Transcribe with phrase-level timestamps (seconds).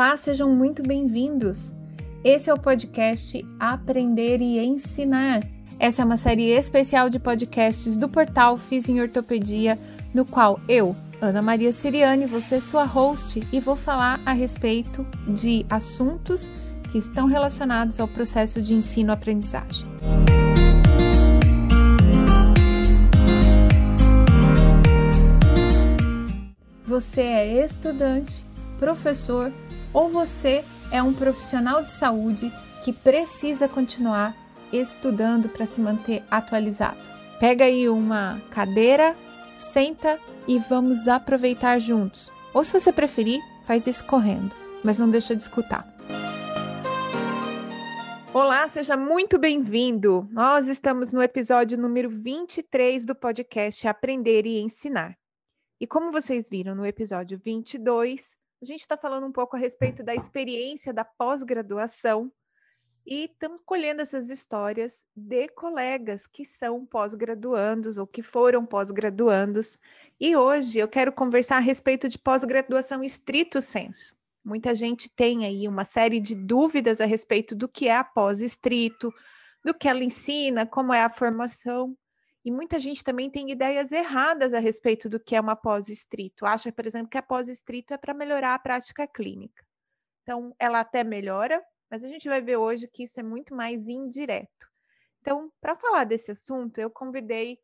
[0.00, 1.74] Olá, sejam muito bem-vindos.
[2.22, 5.42] Esse é o podcast Aprender e Ensinar.
[5.76, 9.76] Essa é uma série especial de podcasts do portal Fiz em Ortopedia,
[10.14, 15.04] no qual eu, Ana Maria Siriane, vou ser sua host e vou falar a respeito
[15.26, 16.48] de assuntos
[16.92, 19.88] que estão relacionados ao processo de ensino-aprendizagem.
[26.84, 28.46] Você é estudante,
[28.78, 29.50] professor
[29.98, 32.52] ou você é um profissional de saúde
[32.84, 34.32] que precisa continuar
[34.72, 37.00] estudando para se manter atualizado.
[37.40, 39.16] Pega aí uma cadeira,
[39.56, 42.30] senta e vamos aproveitar juntos.
[42.54, 45.84] Ou se você preferir, faz isso correndo, mas não deixa de escutar.
[48.32, 50.28] Olá, seja muito bem-vindo.
[50.30, 55.18] Nós estamos no episódio número 23 do podcast Aprender e Ensinar.
[55.80, 60.02] E como vocês viram no episódio 22, a gente está falando um pouco a respeito
[60.02, 62.32] da experiência da pós-graduação
[63.06, 69.78] e estamos colhendo essas histórias de colegas que são pós-graduandos ou que foram pós-graduandos.
[70.20, 74.14] E hoje eu quero conversar a respeito de pós-graduação estrito senso.
[74.44, 79.12] Muita gente tem aí uma série de dúvidas a respeito do que é a pós-estrito,
[79.64, 81.96] do que ela ensina, como é a formação.
[82.48, 86.46] E muita gente também tem ideias erradas a respeito do que é uma pós-estrito.
[86.46, 89.66] Acha, por exemplo, que a pós-estrito é para melhorar a prática clínica.
[90.22, 93.86] Então, ela até melhora, mas a gente vai ver hoje que isso é muito mais
[93.86, 94.66] indireto.
[95.20, 97.58] Então, para falar desse assunto, eu convidei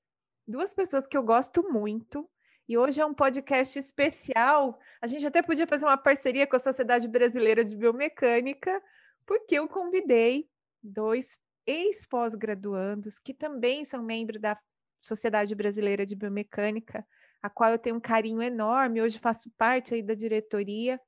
[0.47, 2.29] duas pessoas que eu gosto muito.
[2.69, 4.79] E hoje é um podcast especial.
[5.01, 8.83] A gente até podia fazer uma parceria com a Sociedade Brasileira de Biomecânica,
[9.25, 10.47] porque eu convidei
[10.83, 14.59] dois ex-pós-graduandos que também são membros da
[15.05, 17.07] Sociedade Brasileira de Biomecânica,
[17.43, 19.03] a qual eu tenho um carinho enorme.
[19.03, 21.01] Hoje faço parte aí da diretoria,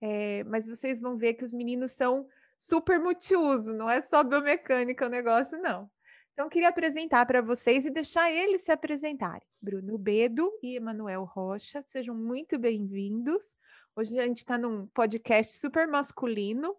[0.00, 2.26] é, mas vocês vão ver que os meninos são
[2.56, 5.90] super multiuso, não é só biomecânica o negócio, não.
[6.32, 9.46] Então, queria apresentar para vocês e deixar eles se apresentarem.
[9.60, 13.54] Bruno Bedo e Emanuel Rocha, sejam muito bem-vindos.
[13.94, 16.74] Hoje a gente está num podcast super masculino,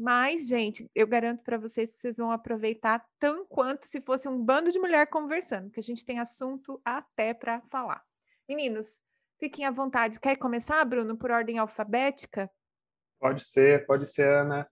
[0.00, 4.42] mas, gente, eu garanto para vocês que vocês vão aproveitar tão quanto se fosse um
[4.42, 8.02] bando de mulher conversando, porque a gente tem assunto até para falar.
[8.48, 8.98] Meninos,
[9.38, 10.18] fiquem à vontade.
[10.18, 12.50] Quer começar, Bruno, por ordem alfabética?
[13.18, 14.66] Pode ser, pode ser, Ana.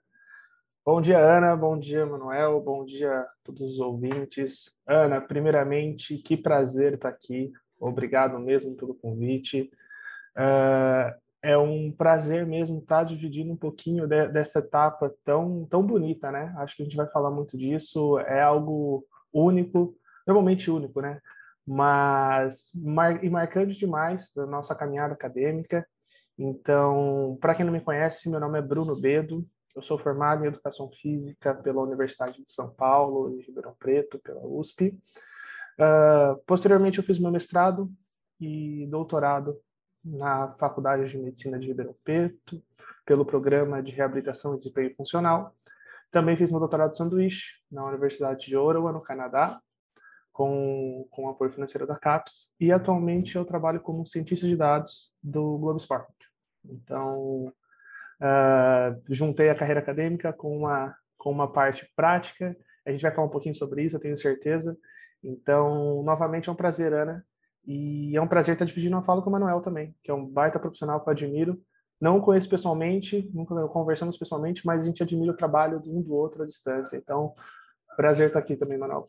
[0.83, 1.55] Bom dia, Ana.
[1.55, 2.59] Bom dia, Manuel.
[2.63, 4.75] Bom dia a todos os ouvintes.
[4.87, 7.53] Ana, primeiramente, que prazer estar aqui.
[7.79, 9.71] Obrigado mesmo pelo convite.
[10.35, 16.31] Uh, é um prazer mesmo estar dividindo um pouquinho de, dessa etapa tão, tão bonita,
[16.33, 16.53] né?
[16.59, 18.19] Acho que a gente vai falar muito disso.
[18.21, 19.97] É algo único,
[20.27, 21.21] normalmente único, né?
[21.67, 25.87] Mas mar, e marcante demais da nossa caminhada acadêmica.
[26.37, 29.47] Então, para quem não me conhece, meu nome é Bruno Bedo.
[29.77, 34.45] Eu sou formado em Educação Física pela Universidade de São Paulo, em Ribeirão Preto, pela
[34.45, 34.99] USP.
[35.79, 37.89] Uh, posteriormente, eu fiz meu mestrado
[38.41, 39.57] e doutorado
[40.17, 42.63] na Faculdade de Medicina de Ribeirão Preto,
[43.05, 45.55] pelo Programa de Reabilitação e Desempenho Funcional.
[46.11, 49.61] Também fiz meu doutorado de sanduíche na Universidade de Ottawa, no Canadá,
[50.33, 52.49] com, com apoio financeiro da CAPES.
[52.59, 56.13] E atualmente eu trabalho como cientista de dados do Globo Esporte.
[56.65, 57.53] Então,
[58.21, 62.57] uh, juntei a carreira acadêmica com uma, com uma parte prática.
[62.87, 64.77] A gente vai falar um pouquinho sobre isso, eu tenho certeza.
[65.23, 67.25] Então, novamente é um prazer, Ana,
[67.67, 70.25] e é um prazer estar dividindo uma fala com o Manuel também, que é um
[70.25, 71.61] baita profissional que eu admiro.
[72.01, 76.43] Não conheço pessoalmente, nunca conversamos pessoalmente, mas a gente admira o trabalho um do outro
[76.43, 76.97] à distância.
[76.97, 77.35] Então,
[77.97, 79.09] prazer estar aqui também, Manuel.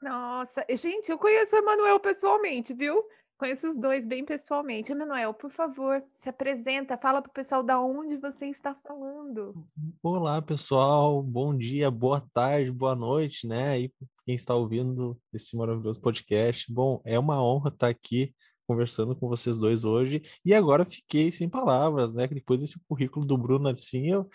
[0.00, 3.02] Nossa, gente, eu conheço o Emanuel pessoalmente, viu?
[3.38, 4.90] Conheço os dois bem pessoalmente.
[4.90, 9.64] Emanuel, por favor, se apresenta, fala para o pessoal da onde você está falando.
[10.02, 11.22] Olá, pessoal.
[11.22, 13.82] Bom dia, boa tarde, boa noite, né?
[13.82, 13.92] E
[14.26, 16.72] quem está ouvindo esse maravilhoso podcast.
[16.72, 18.34] Bom, é uma honra estar aqui
[18.66, 20.20] conversando com vocês dois hoje.
[20.44, 22.26] E agora fiquei sem palavras, né?
[22.26, 24.28] Depois desse currículo do Bruno assim, eu,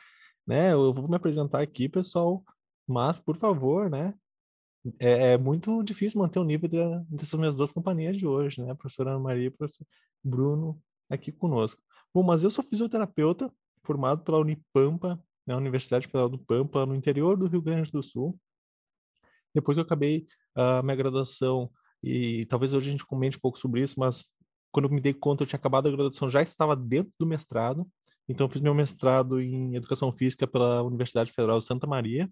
[0.47, 2.41] né, eu vou me apresentar aqui, pessoal.
[2.87, 4.13] Mas, por favor, né?
[4.99, 6.77] É, é muito difícil manter o nível de,
[7.09, 8.71] dessas minhas duas companhias de hoje, né?
[8.71, 9.85] A professora Ana Maria e o professor
[10.23, 11.81] Bruno aqui conosco.
[12.13, 13.51] Bom, mas eu sou fisioterapeuta,
[13.83, 18.37] formado pela Unipampa, na Universidade Federal do Pampa, no interior do Rio Grande do Sul.
[19.53, 20.25] Depois eu acabei
[20.55, 21.69] a uh, minha graduação,
[22.01, 24.33] e talvez hoje a gente comente um pouco sobre isso, mas
[24.71, 27.87] quando eu me dei conta, eu tinha acabado a graduação, já estava dentro do mestrado.
[28.27, 32.29] Então, eu fiz meu mestrado em Educação Física pela Universidade Federal de Santa Maria.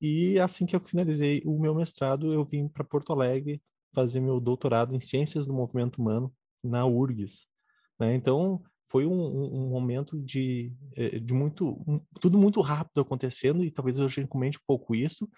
[0.00, 3.62] E assim que eu finalizei o meu mestrado, eu vim para Porto Alegre
[3.94, 6.32] fazer meu doutorado em Ciências do Movimento Humano
[6.62, 7.46] na URGS.
[7.98, 8.14] Né?
[8.14, 13.70] Então, foi um, um, momento de, eh, de muito, um, tudo muito rápido acontecendo, e
[13.70, 15.28] talvez gente comente um pouco isso,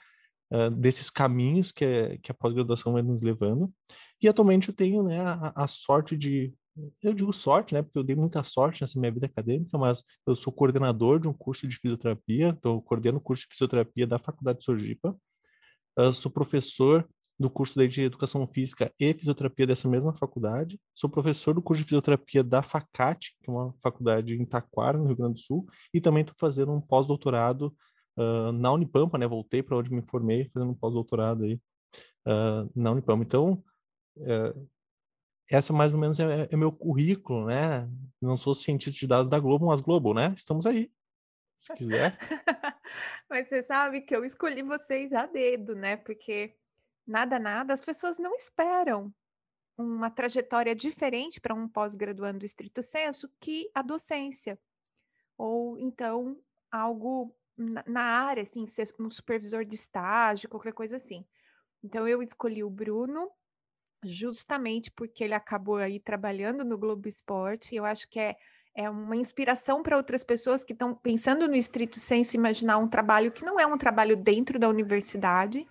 [0.52, 3.72] uh, desses caminhos que, é, que a pós-graduação vai nos levando.
[4.20, 6.52] E atualmente eu tenho né, a, a, sorte de,
[7.02, 10.36] eu digo sorte, né, porque eu dei muita sorte nessa minha vida acadêmica, mas eu
[10.36, 14.58] sou coordenador de um curso de fisioterapia, então coordeno o curso de fisioterapia da Faculdade
[14.58, 14.98] de
[15.98, 17.08] eu sou professor
[17.38, 20.78] do curso de Educação Física e Fisioterapia dessa mesma faculdade.
[20.94, 25.06] Sou professor do curso de Fisioterapia da FACAT, que é uma faculdade em Taquara, no
[25.06, 27.74] Rio Grande do Sul, e também estou fazendo um pós-doutorado
[28.18, 29.26] uh, na Unipampa, né?
[29.26, 31.54] Voltei para onde me formei, fazendo um pós-doutorado aí
[32.26, 33.22] uh, na Unipampa.
[33.22, 33.62] Então,
[34.16, 34.68] uh,
[35.50, 37.88] essa mais ou menos é, é, meu currículo, né?
[38.20, 40.32] Não sou cientista de dados da Globo, mas Globo, né?
[40.36, 40.90] Estamos aí,
[41.56, 42.18] se quiser.
[43.30, 45.96] mas você sabe que eu escolhi vocês a dedo, né?
[45.96, 46.56] Porque
[47.06, 49.14] nada, nada, as pessoas não esperam
[49.78, 54.58] uma trajetória diferente para um pós-graduando estrito senso que a docência.
[55.36, 56.38] Ou então
[56.70, 61.24] algo na área, assim, ser um supervisor de estágio, qualquer coisa assim.
[61.82, 63.30] Então eu escolhi o Bruno
[64.08, 67.74] justamente porque ele acabou aí trabalhando no Globo Esporte.
[67.74, 68.36] Eu acho que é,
[68.74, 73.32] é uma inspiração para outras pessoas que estão pensando no estrito senso imaginar um trabalho
[73.32, 75.66] que não é um trabalho dentro da universidade,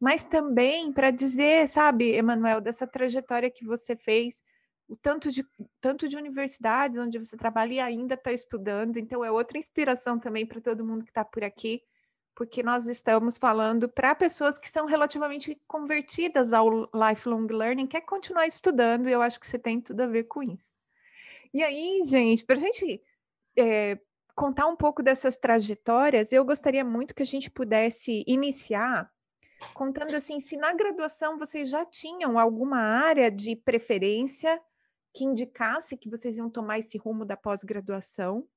[0.00, 4.42] mas também para dizer, sabe, Emanuel, dessa trajetória que você fez,
[4.88, 5.46] o tanto de,
[5.80, 10.44] tanto de universidades onde você trabalha e ainda está estudando, então é outra inspiração também
[10.46, 11.82] para todo mundo que está por aqui,
[12.40, 18.46] porque nós estamos falando para pessoas que são relativamente convertidas ao lifelong learning, quer continuar
[18.46, 20.72] estudando, e eu acho que você tem tudo a ver com isso.
[21.52, 23.02] E aí, gente, para a gente
[23.58, 23.98] é,
[24.34, 29.12] contar um pouco dessas trajetórias, eu gostaria muito que a gente pudesse iniciar
[29.74, 34.58] contando assim, se na graduação vocês já tinham alguma área de preferência
[35.12, 38.48] que indicasse que vocês iam tomar esse rumo da pós-graduação,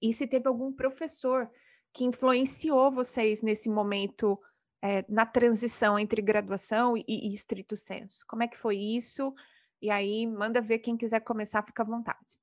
[0.00, 1.50] e se teve algum professor
[1.94, 4.38] que influenciou vocês nesse momento
[4.82, 8.24] é, na transição entre graduação e, e estrito senso.
[8.28, 9.32] Como é que foi isso?
[9.80, 12.38] E aí, manda ver quem quiser começar, fica à vontade.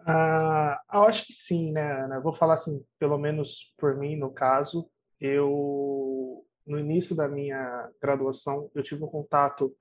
[0.00, 2.20] Ah, eu acho que sim, né, Ana?
[2.20, 4.90] Vou falar assim, pelo menos por mim, no caso,
[5.20, 9.74] eu no início da minha graduação eu tive um contato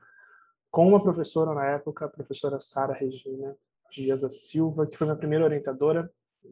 [0.71, 3.55] com uma professora na época, a professora Sara Regina
[3.91, 6.11] Dias da Silva, que foi minha primeira orientadora,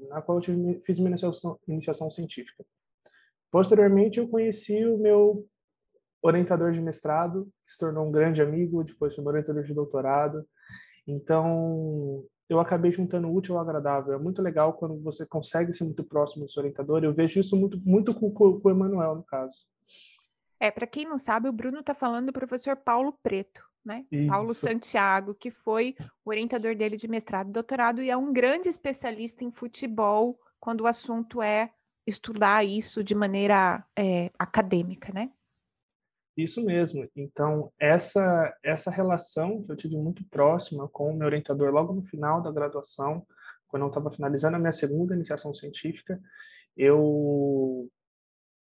[0.09, 2.63] na qual eu fiz minha iniciação, iniciação científica.
[3.51, 5.47] Posteriormente, eu conheci o meu
[6.21, 10.45] orientador de mestrado, que se tornou um grande amigo, depois foi meu orientador de doutorado.
[11.07, 14.13] Então, eu acabei juntando o útil ao agradável.
[14.13, 17.03] É muito legal quando você consegue ser muito próximo do seu orientador.
[17.03, 19.65] Eu vejo isso muito, muito com, com, com o Emanuel, no caso.
[20.59, 24.05] É, para quem não sabe, o Bruno está falando do professor Paulo Preto, né?
[24.11, 24.29] Isso.
[24.29, 25.95] Paulo Santiago, que foi
[26.25, 30.81] o orientador dele de mestrado e doutorado e é um grande especialista em futebol quando
[30.81, 31.71] o assunto é
[32.07, 35.31] estudar isso de maneira é, acadêmica, né?
[36.37, 37.07] Isso mesmo.
[37.15, 42.03] Então, essa, essa relação que eu tive muito próxima com o meu orientador logo no
[42.03, 43.25] final da graduação,
[43.67, 46.19] quando eu estava finalizando a minha segunda iniciação científica,
[46.75, 47.89] eu,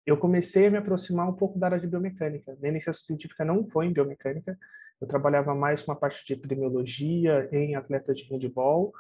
[0.07, 2.57] eu comecei a me aproximar um pouco da área de biomecânica.
[2.61, 4.59] Minha iniciação científica não foi em biomecânica,
[5.01, 8.93] eu trabalhava mais com a parte de epidemiologia em atletas de handball,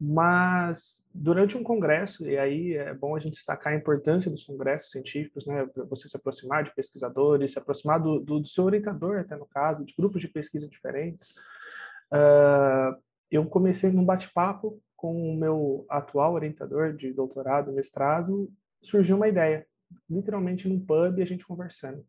[0.00, 4.90] mas durante um congresso, e aí é bom a gente destacar a importância dos congressos
[4.92, 9.18] científicos, né, para você se aproximar de pesquisadores, se aproximar do, do, do, seu orientador,
[9.18, 11.30] até no caso, de grupos de pesquisa diferentes.
[12.12, 12.96] Uh,
[13.30, 18.48] eu comecei num bate-papo com o meu atual orientador de doutorado, mestrado,
[18.80, 19.66] surgiu uma ideia,
[20.08, 22.04] literalmente num pub, a gente conversando.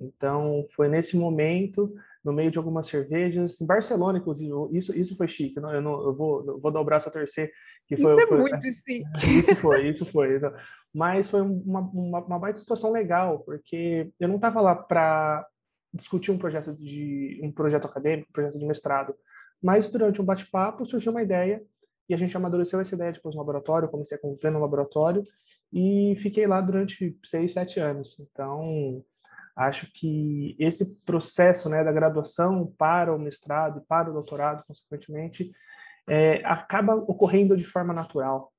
[0.00, 5.28] Então, foi nesse momento no meio de algumas cervejas, em Barcelona, inclusive, isso, isso foi
[5.28, 7.50] chique, não, eu, não, eu, vou, eu vou dar o braço a torcer.
[7.86, 9.04] Que foi, isso é foi, muito chique.
[9.38, 10.40] Isso foi, isso foi.
[10.92, 15.46] Mas foi uma, uma, uma baita situação legal, porque eu não estava lá para
[15.94, 19.14] discutir um projeto de um projeto acadêmico, um projeto de mestrado,
[19.62, 21.62] mas durante um bate-papo surgiu uma ideia
[22.08, 25.22] e a gente amadureceu essa ideia depois no laboratório, comecei a conviver no laboratório
[25.72, 28.18] e fiquei lá durante seis, sete anos.
[28.20, 29.04] Então,
[29.56, 35.50] Acho que esse processo né, da graduação para o mestrado e para o doutorado, consequentemente,
[36.06, 38.52] é, acaba ocorrendo de forma natural.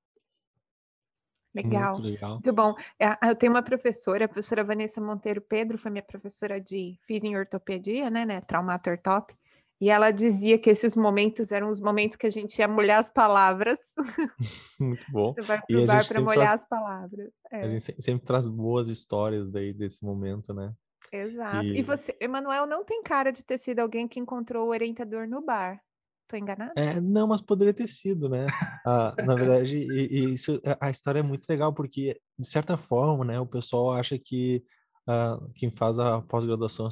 [1.54, 1.94] Legal.
[1.94, 2.32] Muito, legal.
[2.32, 2.74] Muito bom.
[3.00, 7.24] É, eu tenho uma professora, a professora Vanessa Monteiro Pedro, foi minha professora de fiz
[7.24, 9.36] em ortopedia, né, né, traumator top.
[9.80, 13.12] E ela dizia que esses momentos eram os momentos que a gente ia molhar as
[13.12, 13.80] palavras.
[14.82, 15.34] Muito bom.
[15.34, 16.62] Você vai pro bar para molhar traz...
[16.62, 17.34] as palavras.
[17.52, 17.62] É.
[17.62, 20.74] A gente sempre traz boas histórias daí desse momento, né?
[21.12, 21.64] Exato.
[21.64, 25.28] E, e você, Emanuel, não tem cara de ter sido alguém que encontrou o orientador
[25.28, 25.80] no bar.
[26.24, 26.74] Estou enganada?
[26.76, 28.48] É, não, mas poderia ter sido, né?
[28.86, 33.24] Ah, na verdade, e, e isso, a história é muito legal, porque, de certa forma,
[33.24, 34.62] né, o pessoal acha que
[35.08, 36.90] ah, quem faz a pós-graduação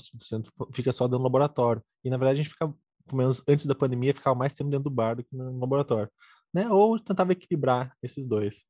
[0.74, 1.84] fica só dentro do laboratório.
[2.04, 2.68] E, na verdade, a gente fica,
[3.06, 6.10] pelo menos antes da pandemia, ficava mais tempo dentro do bar do que no laboratório.
[6.54, 6.70] Né?
[6.70, 8.66] Ou tentava equilibrar esses dois.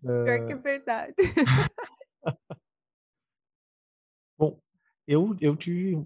[0.00, 1.14] Pior que é verdade.
[4.38, 4.58] Bom,
[5.06, 6.02] eu, eu tive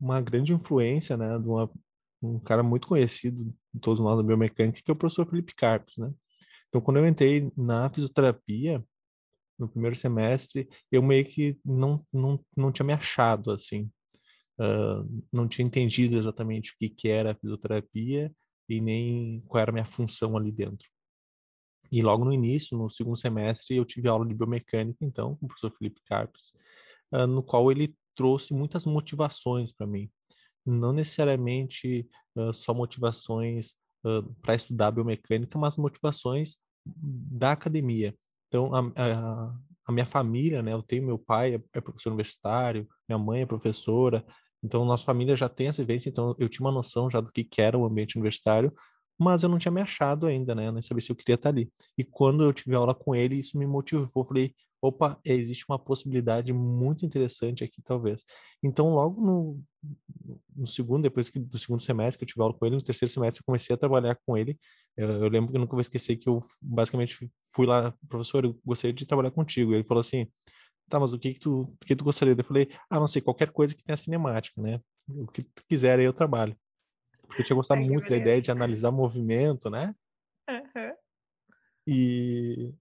[0.00, 1.70] uma grande influência, né, de uma,
[2.22, 5.98] um cara muito conhecido de todos nós da biomecânica, que é o professor Felipe Carpes,
[5.98, 6.10] né?
[6.68, 8.82] Então, quando eu entrei na fisioterapia,
[9.60, 13.90] no primeiro semestre, eu meio que não, não, não tinha me achado, assim.
[14.58, 18.32] Uh, não tinha entendido exatamente o que, que era a fisioterapia
[18.68, 20.88] e nem qual era a minha função ali dentro.
[21.92, 25.48] E logo no início, no segundo semestre, eu tive aula de biomecânica, então, com o
[25.48, 26.52] professor Felipe Carpes,
[27.12, 30.10] uh, no qual ele trouxe muitas motivações para mim.
[30.64, 33.74] Não necessariamente uh, só motivações
[34.40, 38.16] para estudar biomecânica, mas motivações da academia.
[38.50, 39.54] Então, a, a,
[39.86, 40.72] a, minha família, né?
[40.72, 44.24] Eu tenho meu pai é, é professor universitário, minha mãe é professora,
[44.62, 47.44] então nossa família já tem essa vivência, então eu tinha uma noção já do que,
[47.44, 48.72] que era o ambiente universitário,
[49.16, 50.66] mas eu não tinha me achado ainda, né?
[50.66, 51.70] Eu nem sabia se eu queria estar ali.
[51.96, 54.24] E quando eu tive aula com ele, isso me motivou.
[54.24, 54.52] Falei,
[54.82, 58.24] opa, existe uma possibilidade muito interessante aqui, talvez.
[58.62, 59.62] Então, logo no,
[60.56, 63.12] no segundo, depois que, do segundo semestre que eu tive aula com ele, no terceiro
[63.12, 64.58] semestre eu comecei a trabalhar com ele.
[64.96, 68.58] Eu, eu lembro que eu nunca vou esquecer que eu basicamente fui lá, professor, eu
[68.64, 69.74] gostaria de trabalhar contigo.
[69.74, 70.26] Ele falou assim,
[70.88, 72.34] tá, mas o que que tu, que tu gostaria?
[72.36, 74.80] Eu falei, ah, não sei, qualquer coisa que tenha cinemática, né?
[75.08, 76.56] O que tu quiser aí eu trabalho.
[77.26, 79.94] Porque eu tinha gostado Ai, muito da ideia de analisar movimento, né?
[80.48, 80.94] Uhum.
[81.86, 82.74] E,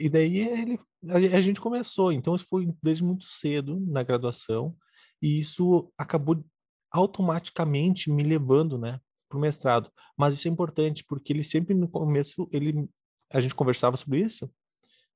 [0.00, 2.10] e daí ele, a gente começou.
[2.10, 4.74] Então, isso foi desde muito cedo na graduação.
[5.20, 6.42] E isso acabou
[6.90, 9.92] automaticamente me levando, né, para o mestrado.
[10.16, 12.88] Mas isso é importante, porque ele sempre no começo, ele,
[13.30, 14.50] a gente conversava sobre isso,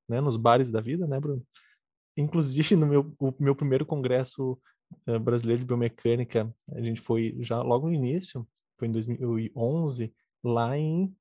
[0.07, 1.45] né, nos bares da vida, né, Bruno?
[2.17, 4.61] Inclusive, no meu, o meu primeiro congresso
[5.09, 8.47] uh, brasileiro de biomecânica, a gente foi já logo no início,
[8.79, 10.15] foi em 2011,
[10.45, 11.13] lá em...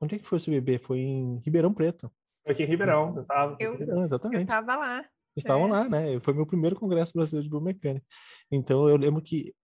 [0.00, 0.78] Onde é que foi o CBB?
[0.78, 2.08] Foi em Ribeirão Preto.
[2.48, 3.56] Foi aqui em Ribeirão, eu estava.
[3.60, 4.38] Eu, Ribeirão, exatamente.
[4.38, 5.04] Eu estava lá.
[5.36, 5.70] Estavam é.
[5.70, 6.20] lá, né?
[6.20, 8.06] Foi meu primeiro congresso brasileiro de biomecânica.
[8.50, 9.54] Então eu lembro que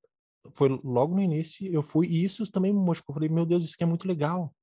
[0.52, 3.06] foi logo no início, eu fui, e isso também me motivou.
[3.08, 4.54] Eu falei, meu Deus, isso aqui é muito legal.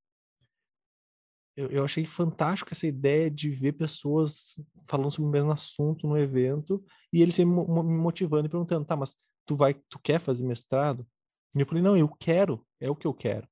[1.58, 6.16] Eu, eu achei fantástico essa ideia de ver pessoas falando sobre o mesmo assunto no
[6.16, 9.16] evento e eles sempre me motivando e perguntando, tá, mas
[9.48, 11.08] tu vai, tu quer fazer mestrado?
[11.56, 13.48] E eu falei, não, eu quero, é o que eu quero.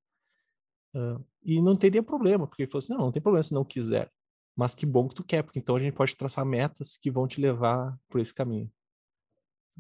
[0.96, 3.66] Uh, e não teria problema, porque ele falou assim, não, não tem problema se não
[3.66, 4.12] quiser
[4.60, 7.26] mas que bom que tu quer, porque então a gente pode traçar metas que vão
[7.26, 8.70] te levar por esse caminho.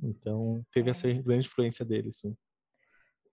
[0.01, 1.21] Então, teve essa é.
[1.21, 2.33] grande influência dele, sim.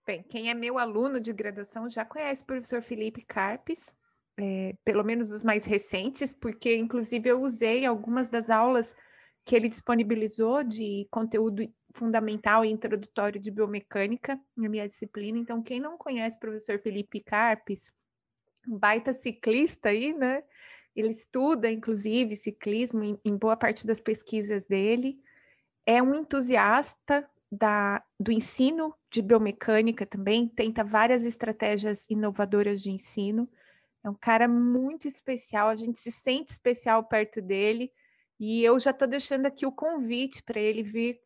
[0.04, 3.94] Bem, quem é meu aluno de graduação já conhece o professor Felipe Carpes,
[4.36, 8.92] é, pelo menos os mais recentes, porque inclusive eu usei algumas das aulas
[9.44, 11.62] que ele disponibilizou de conteúdo
[11.94, 15.38] fundamental e introdutório de biomecânica na minha disciplina.
[15.38, 17.88] Então, quem não conhece o professor Felipe Carpes,
[18.66, 20.42] um baita ciclista aí, né?
[20.96, 25.20] Ele estuda, inclusive, ciclismo em, em boa parte das pesquisas dele.
[25.84, 33.48] É um entusiasta da, do ensino de biomecânica também, tenta várias estratégias inovadoras de ensino.
[34.02, 37.92] É um cara muito especial, a gente se sente especial perto dele.
[38.38, 41.20] E eu já estou deixando aqui o convite para ele vir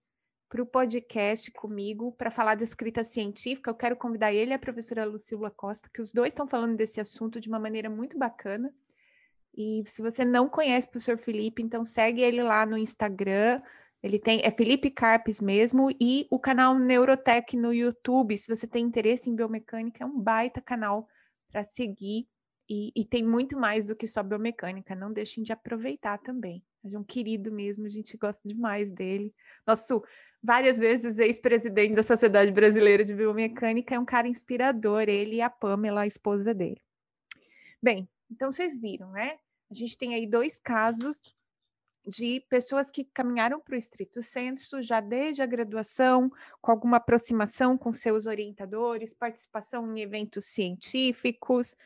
[0.49, 3.71] para o podcast comigo para falar de escrita científica.
[3.71, 7.01] Eu quero convidar ele e a professora Lucila Costa, que os dois estão falando desse
[7.01, 8.73] assunto de uma maneira muito bacana.
[9.61, 13.61] E se você não conhece o professor Felipe, então segue ele lá no Instagram.
[14.03, 18.39] Ele tem, é Felipe Carpes mesmo, e o canal Neurotech no YouTube.
[18.39, 21.07] Se você tem interesse em biomecânica, é um baita canal
[21.51, 22.27] para seguir.
[22.67, 24.95] E, e, tem muito mais do que só biomecânica.
[24.95, 26.63] Não deixem de aproveitar também.
[26.85, 29.35] É um querido mesmo, a gente gosta demais dele.
[29.67, 30.03] Nosso
[30.43, 35.51] várias vezes ex-presidente da Sociedade Brasileira de Biomecânica, é um cara inspirador, ele e a
[35.51, 36.81] Pamela, a esposa dele.
[37.83, 39.39] Bem, então, vocês viram, né?
[39.71, 41.35] A gente tem aí dois casos
[42.07, 47.77] de pessoas que caminharam para o estrito senso já desde a graduação, com alguma aproximação
[47.77, 51.77] com seus orientadores, participação em eventos científicos.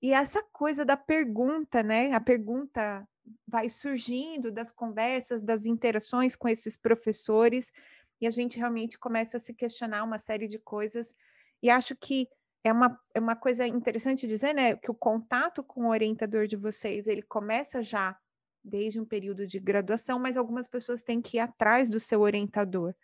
[0.00, 2.12] E essa coisa da pergunta, né?
[2.12, 3.06] A pergunta
[3.46, 7.72] vai surgindo das conversas, das interações com esses professores,
[8.20, 11.14] e a gente realmente começa a se questionar uma série de coisas.
[11.62, 12.28] E acho que
[12.64, 16.56] é uma, é uma coisa interessante dizer, né, que o contato com o orientador de
[16.56, 18.16] vocês, ele começa já
[18.64, 22.94] desde um período de graduação, mas algumas pessoas têm que ir atrás do seu orientador.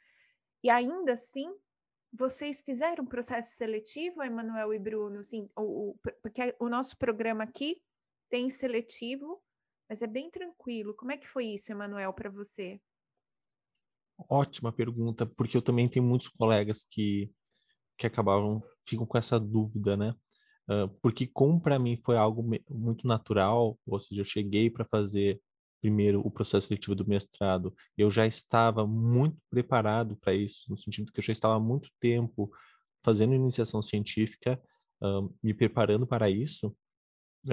[0.62, 1.52] E ainda assim,
[2.12, 5.22] vocês fizeram um processo seletivo, Emanuel e Bruno?
[5.22, 7.82] Sim, o, o, porque o nosso programa aqui
[8.30, 9.42] tem seletivo,
[9.88, 10.94] mas é bem tranquilo.
[10.94, 12.80] Como é que foi isso, Emanuel, para você?
[14.28, 17.30] Ótima pergunta, porque eu também tenho muitos colegas que,
[17.98, 20.14] que acabavam, ficam com essa dúvida, né?
[20.70, 25.40] Uh, porque como para mim foi algo muito natural, ou seja, eu cheguei para fazer
[25.80, 31.12] primeiro o processo seletivo do mestrado, eu já estava muito preparado para isso, no sentido
[31.12, 32.50] que eu já estava há muito tempo
[33.04, 34.60] fazendo iniciação científica,
[35.02, 36.74] uh, me preparando para isso,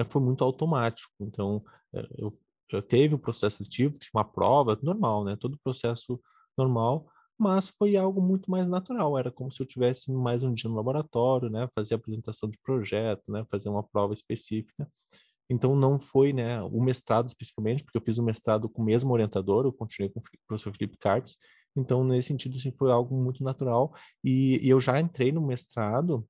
[0.08, 1.12] foi muito automático.
[1.20, 2.32] Então, eh, eu,
[2.70, 5.36] eu teve o processo seletivo, uma prova normal, né?
[5.36, 6.20] Todo processo
[6.58, 9.18] normal, mas foi algo muito mais natural.
[9.18, 11.68] Era como se eu tivesse mais um dia no laboratório, né?
[11.74, 13.44] Fazer apresentação de projeto, né?
[13.50, 14.88] Fazer uma prova específica.
[15.48, 19.12] Então não foi, né, o mestrado especificamente, porque eu fiz o mestrado com o mesmo
[19.12, 21.36] orientador, eu continuei com o professor Felipe Carpes.
[21.76, 26.26] Então nesse sentido assim foi algo muito natural e, e eu já entrei no mestrado.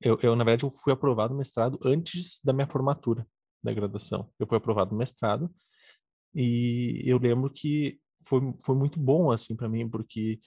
[0.00, 3.26] Eu, eu na verdade eu fui aprovado no mestrado antes da minha formatura
[3.62, 4.30] da graduação.
[4.38, 5.50] Eu fui aprovado no mestrado
[6.34, 10.38] e eu lembro que foi, foi muito bom assim para mim porque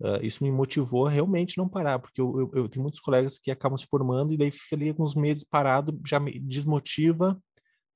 [0.00, 3.36] Uh, isso me motivou a realmente não parar, porque eu, eu, eu, tenho muitos colegas
[3.36, 7.36] que acabam se formando e daí fica ali alguns meses parado, já me desmotiva,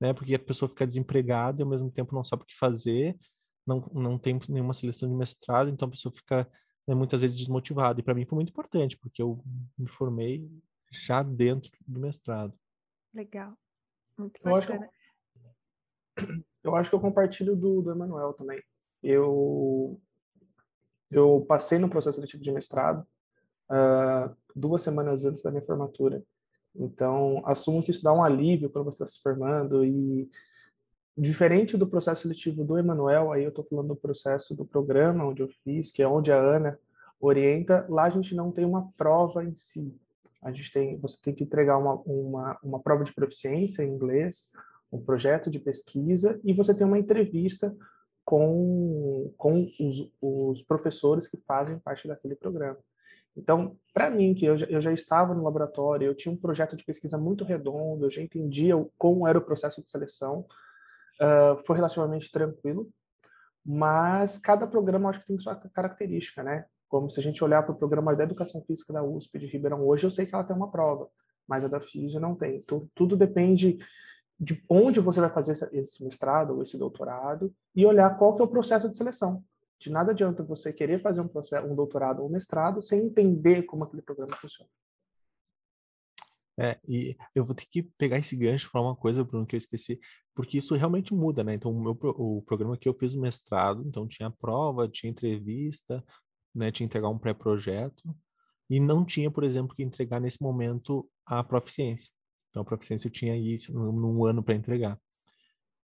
[0.00, 0.12] né?
[0.12, 3.16] Porque a pessoa fica desempregada e ao mesmo tempo não sabe o que fazer,
[3.64, 6.50] não, não tem nenhuma seleção de mestrado, então a pessoa fica
[6.88, 8.00] né, muitas vezes desmotivada.
[8.00, 9.40] E para mim foi muito importante, porque eu
[9.78, 10.50] me formei
[10.90, 12.52] já dentro do mestrado.
[13.14, 13.56] Legal.
[14.18, 18.60] Muito eu acho, que eu, eu acho que eu compartilho do, do Emanuel também.
[19.02, 20.00] Eu
[21.10, 23.06] eu passei no processo seletivo de mestrado
[23.70, 26.22] uh, duas semanas antes da minha formatura.
[26.74, 30.30] Então, assumo que isso dá um alívio quando você está se formando e
[31.16, 35.42] diferente do processo seletivo do Emanuel, aí eu estou falando do processo do programa onde
[35.42, 36.78] eu fiz, que é onde a Ana
[37.20, 39.94] orienta, lá a gente não tem uma prova em si.
[40.40, 44.50] A gente tem, você tem que entregar uma, uma, uma prova de proficiência em inglês,
[44.90, 47.74] um projeto de pesquisa e você tem uma entrevista
[48.32, 52.78] com, com os, os professores que fazem parte daquele programa.
[53.36, 56.74] Então, para mim, que eu já, eu já estava no laboratório, eu tinha um projeto
[56.74, 60.46] de pesquisa muito redondo, eu já entendia como era o processo de seleção,
[61.20, 62.88] uh, foi relativamente tranquilo,
[63.62, 66.64] mas cada programa acho que tem sua característica, né?
[66.88, 69.86] Como se a gente olhar para o programa da Educação Física da USP de Ribeirão
[69.86, 71.06] hoje, eu sei que ela tem uma prova,
[71.46, 72.62] mas a da Física não tem.
[72.62, 73.76] Tudo, tudo depende
[74.42, 78.44] de onde você vai fazer esse mestrado ou esse doutorado e olhar qual que é
[78.44, 79.44] o processo de seleção.
[79.78, 83.62] De nada adianta você querer fazer um, processo, um doutorado ou um mestrado sem entender
[83.62, 84.68] como aquele programa funciona.
[86.58, 89.58] É, e eu vou ter que pegar esse gancho falar uma coisa, Bruno, que eu
[89.58, 90.00] esqueci,
[90.34, 91.54] porque isso realmente muda, né?
[91.54, 96.04] Então, o, meu, o programa que eu fiz o mestrado, então tinha prova, tinha entrevista,
[96.54, 96.70] né?
[96.70, 98.02] Tinha entregar um pré-projeto,
[98.68, 102.12] e não tinha, por exemplo, que entregar nesse momento a proficiência.
[102.52, 104.98] Então, a proficiência eu tinha aí num ano para entregar.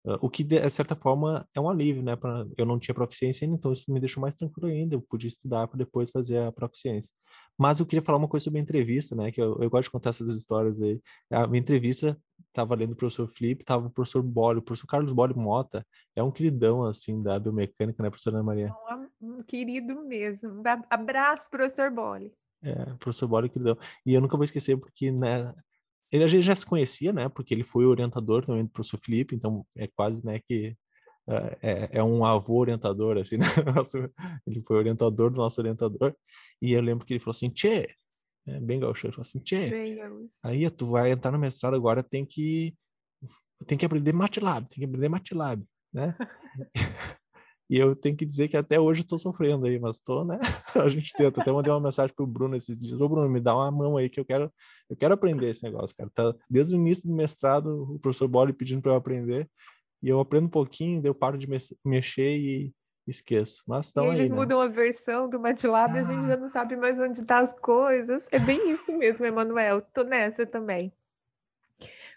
[0.07, 2.17] Uh, o que, de certa forma, é um alívio, né?
[2.17, 4.95] Pra, eu não tinha proficiência ainda, então isso me deixou mais tranquilo ainda.
[4.95, 7.13] Eu podia estudar para depois fazer a proficiência.
[7.57, 9.31] Mas eu queria falar uma coisa sobre a entrevista, né?
[9.31, 11.01] Que eu, eu gosto de contar essas histórias aí.
[11.31, 14.59] A minha entrevista, estava lendo o professor Felipe, estava o professor Boli.
[14.59, 18.75] O professor Carlos Boli Mota é um queridão, assim, da biomecânica, né, professora Ana Maria?
[19.21, 20.63] Um querido mesmo.
[20.91, 22.33] Abraço, professor Boli.
[22.63, 23.77] É, professor Boli, queridão.
[24.05, 25.55] E eu nunca vou esquecer, porque, né,
[26.15, 27.29] ele a gente já se conhecia, né?
[27.29, 30.77] Porque ele foi orientador também do professor Felipe, então é quase, né, que
[31.27, 33.47] uh, é, é, um avô orientador, assim, né?
[34.47, 36.15] ele foi orientador do nosso orientador.
[36.63, 37.93] E eu lembro que ele falou assim, Tchê,
[38.47, 39.73] é, bem gaúcho, ele falou assim, Tchê,
[40.45, 42.77] aí tu vai entrar no mestrado agora, tem que
[43.67, 46.17] tem que aprender MATLAB, tem que aprender MATLAB, né?
[47.69, 50.39] E eu tenho que dizer que até hoje estou sofrendo aí, mas estou, né?
[50.87, 51.41] A gente tenta.
[51.41, 53.01] Até mandei uma mensagem pro Bruno esses dias.
[53.01, 54.53] Ô, Bruno, me dá uma mão aí que eu quero,
[54.89, 56.11] eu quero aprender esse negócio, cara.
[56.15, 59.49] Tá, desde o início do mestrado, o professor Boli pedindo para eu aprender.
[60.03, 61.49] E eu aprendo um pouquinho, daí eu paro de
[61.83, 62.75] mexer e
[63.07, 63.63] esqueço.
[63.67, 64.37] Mas estão aí, eles né?
[64.37, 65.97] mudam a versão do MATLAB ah.
[65.97, 66.37] e a gente já ah.
[66.37, 68.27] não sabe mais onde tá as coisas.
[68.31, 69.81] É bem isso mesmo, Emanuel.
[69.81, 70.93] Tô nessa também.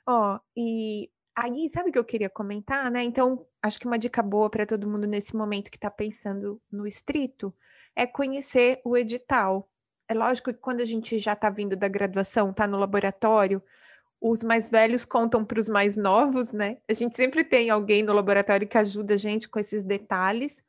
[0.06, 3.04] Ó, e Aí, sabe o que eu queria comentar, né?
[3.04, 6.88] Então, acho que uma dica boa para todo mundo nesse momento que está pensando no
[6.88, 7.54] estrito
[7.96, 9.70] é conhecer o edital.
[10.08, 13.62] É lógico que quando a gente já está vindo da graduação, está no laboratório,
[14.20, 16.80] os mais velhos contam para os mais novos, né?
[16.90, 20.64] A gente sempre tem alguém no laboratório que ajuda a gente com esses detalhes,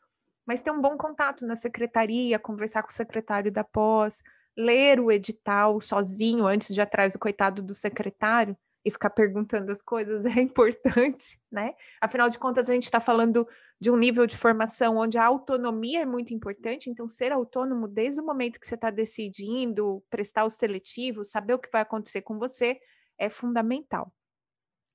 [0.44, 4.20] mas ter um bom contato na secretaria, conversar com o secretário da pós,
[4.54, 8.54] ler o edital sozinho antes de atrás do coitado do secretário
[8.85, 11.75] e ficar perguntando as coisas é importante, né?
[12.01, 13.47] Afinal de contas, a gente está falando
[13.81, 18.21] de um nível de formação onde a autonomia é muito importante, então ser autônomo desde
[18.21, 22.38] o momento que você está decidindo prestar o seletivo, saber o que vai acontecer com
[22.38, 22.81] você,
[23.19, 24.12] é fundamental.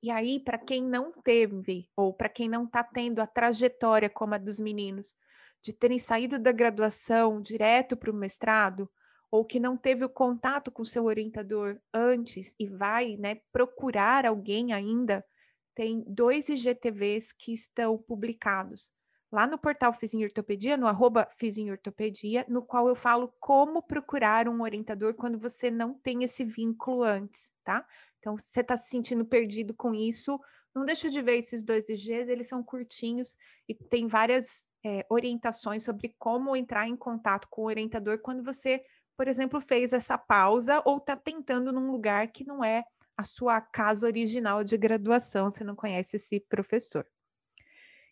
[0.02, 4.36] E aí, para quem não teve, ou para quem não está tendo a trajetória como
[4.36, 5.16] a dos meninos,
[5.62, 8.90] de terem saído da graduação direto para o mestrado,
[9.34, 14.72] ou que não teve o contato com seu orientador antes e vai né, procurar alguém
[14.72, 15.26] ainda,
[15.74, 18.92] tem dois IGTVs que estão publicados
[19.32, 23.34] lá no portal Fiz em Ortopedia, no arroba Fiz em Ortopedia, no qual eu falo
[23.40, 27.84] como procurar um orientador quando você não tem esse vínculo antes, tá?
[28.20, 30.40] Então, se você está se sentindo perdido com isso,
[30.76, 33.36] não deixa de ver esses dois IGs, eles são curtinhos
[33.68, 38.84] e tem várias é, orientações sobre como entrar em contato com o orientador quando você,
[39.18, 42.84] por exemplo, fez essa pausa ou está tentando num lugar que não é
[43.18, 47.06] a sua casa original de graduação, você não conhece esse professor.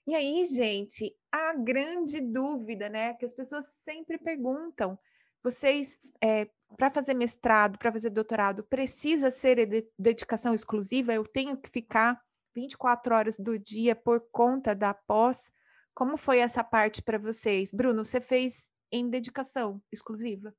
[0.08, 4.98] E aí, gente, a grande dúvida, né, que as pessoas sempre perguntam:
[5.44, 11.14] vocês, é, para fazer mestrado, para fazer doutorado, precisa ser de dedicação exclusiva?
[11.14, 12.22] Eu tenho que ficar
[12.56, 15.52] 24 horas do dia por conta da pós?
[15.94, 17.72] Como foi essa parte para vocês?
[17.72, 20.54] Bruno, você fez em dedicação exclusiva?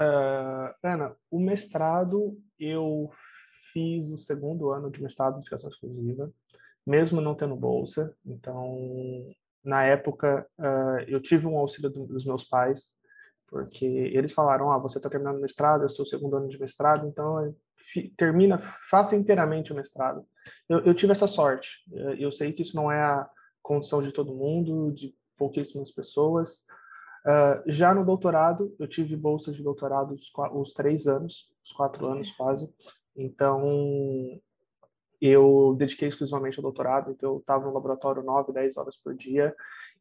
[0.00, 3.10] Uh, Ana, o mestrado, eu
[3.72, 6.32] fiz o segundo ano de mestrado de dedicação exclusiva,
[6.86, 8.14] mesmo não tendo bolsa.
[8.24, 8.78] Então,
[9.62, 12.94] na época, uh, eu tive um auxílio do, dos meus pais,
[13.46, 17.06] porque eles falaram: ah, você está terminando mestrado, eu sou o segundo ano de mestrado,
[17.06, 17.52] então é,
[18.16, 20.24] termina, faça inteiramente o mestrado.
[20.66, 21.84] Eu, eu, tive essa sorte.
[22.18, 23.28] Eu sei que isso não é a
[23.60, 26.64] condição de todo mundo, de pouquíssimas pessoas.
[27.26, 32.06] Uh, já no doutorado, eu tive bolsa de doutorado os, os três anos, os quatro
[32.06, 32.68] anos quase.
[33.16, 34.40] Então,
[35.20, 39.54] eu dediquei exclusivamente ao doutorado, então eu estava no laboratório 9, 10 horas por dia,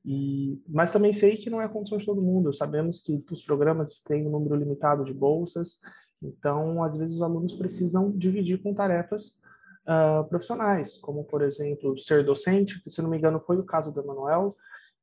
[0.05, 3.41] e mas também sei que não é a condição de todo mundo, sabemos que os
[3.41, 5.79] programas têm um número limitado de bolsas,
[6.23, 9.41] então às vezes os alunos precisam dividir com tarefas
[9.83, 13.91] uh, profissionais, como por exemplo ser docente, que se não me engano foi o caso
[13.91, 14.55] do Emanuel,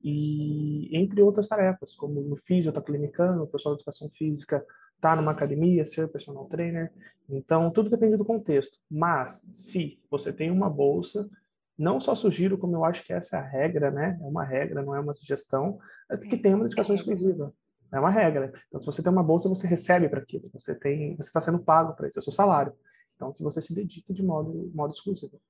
[0.03, 4.65] e entre outras tarefas, como no físio, está clinicando, o pessoal de educação física
[5.01, 6.93] tá numa academia, ser personal trainer.
[7.29, 8.79] Então, tudo depende do contexto.
[8.91, 11.29] Mas, se você tem uma bolsa,
[11.77, 14.19] não só sugiro, como eu acho que essa é a regra, né?
[14.21, 15.79] É uma regra, não é uma sugestão,
[16.11, 17.53] é que tem uma dedicação exclusiva.
[17.93, 18.53] É uma regra.
[18.69, 20.49] Então, se você tem uma bolsa, você recebe para aquilo.
[20.53, 22.73] Você tem, você está sendo pago para isso, é o seu salário.
[23.15, 25.41] Então, que você se dedique de modo, modo exclusivo.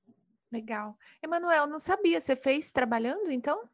[0.51, 0.95] Legal.
[1.21, 3.67] Emanuel, não sabia, você fez trabalhando, então?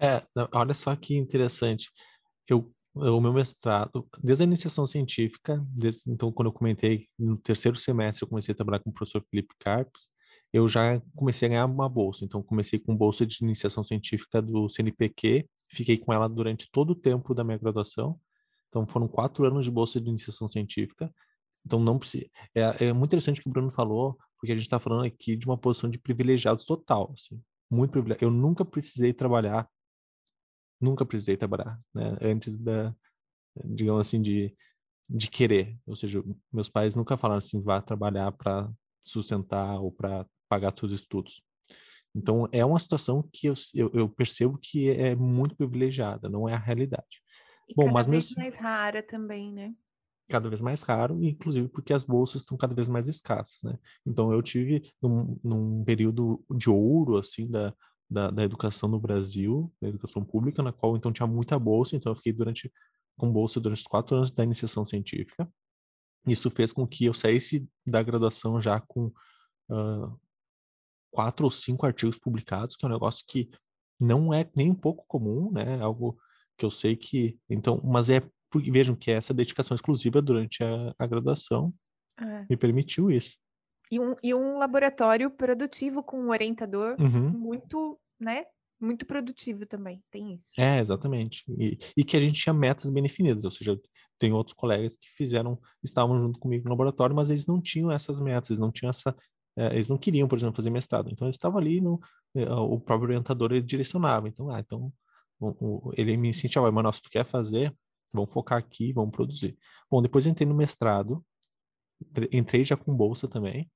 [0.00, 1.90] É, olha só que interessante.
[2.48, 7.76] Eu o meu mestrado, desde a iniciação científica, desde, então quando eu comentei no terceiro
[7.76, 10.08] semestre eu comecei a trabalhar com o professor Felipe Carpes,
[10.52, 12.24] eu já comecei a ganhar uma bolsa.
[12.24, 16.94] Então comecei com bolsa de iniciação científica do CNPq, fiquei com ela durante todo o
[16.94, 18.18] tempo da minha graduação.
[18.68, 21.12] Então foram quatro anos de bolsa de iniciação científica.
[21.64, 22.26] Então não precisa.
[22.54, 25.36] É, é muito interessante o que o Bruno falou, porque a gente está falando aqui
[25.36, 28.24] de uma posição de privilegiados total, assim, muito privilegiado.
[28.24, 29.68] Eu nunca precisei trabalhar
[30.80, 32.16] nunca precisei trabalhar, né?
[32.22, 32.94] Antes da,
[33.64, 34.54] digamos assim, de,
[35.08, 35.78] de querer.
[35.86, 38.70] Ou seja, meus pais nunca falaram assim, vá trabalhar para
[39.04, 41.42] sustentar ou para pagar seus estudos.
[42.14, 46.54] Então, é uma situação que eu, eu, eu, percebo que é muito privilegiada, não é
[46.54, 47.22] a realidade.
[47.68, 49.74] E Bom, cada mas vez mais rara também, né?
[50.28, 53.78] Cada vez mais raro, inclusive porque as bolsas estão cada vez mais escassas, né?
[54.04, 57.74] Então, eu tive num, num período de ouro, assim, da,
[58.10, 62.10] da, da educação no Brasil, da educação pública, na qual então tinha muita bolsa, então
[62.10, 62.72] eu fiquei durante
[63.16, 65.48] com bolsa durante os quatro anos da iniciação científica.
[66.26, 69.06] Isso fez com que eu saísse da graduação já com
[69.70, 70.20] uh,
[71.10, 73.48] quatro ou cinco artigos publicados, que é um negócio que
[73.98, 75.80] não é nem um pouco comum, né?
[75.80, 76.18] Algo
[76.56, 80.94] que eu sei que então, mas é porque vejam que essa dedicação exclusiva durante a,
[80.98, 81.72] a graduação
[82.18, 82.46] é.
[82.48, 83.36] me permitiu isso.
[83.90, 87.30] E um, e um laboratório produtivo com um orientador uhum.
[87.30, 88.44] muito, né?
[88.80, 90.52] Muito produtivo também, tem isso.
[90.58, 91.44] É, exatamente.
[91.58, 93.78] E, e que a gente tinha metas bem definidas, ou seja,
[94.18, 98.18] tem outros colegas que fizeram, estavam junto comigo no laboratório, mas eles não tinham essas
[98.18, 99.14] metas, eles não tinham essa,
[99.56, 101.10] é, eles não queriam, por exemplo, fazer mestrado.
[101.10, 102.00] Então eles estavam ali no,
[102.34, 104.28] é, o próprio orientador ele direcionava.
[104.28, 104.92] Então, ah, então
[105.96, 107.74] ele me incentivava, mas se tu quer fazer,
[108.12, 109.56] vamos focar aqui, vamos produzir.
[109.90, 111.24] Bom, depois eu entrei no mestrado,
[112.32, 113.70] entrei já com bolsa também.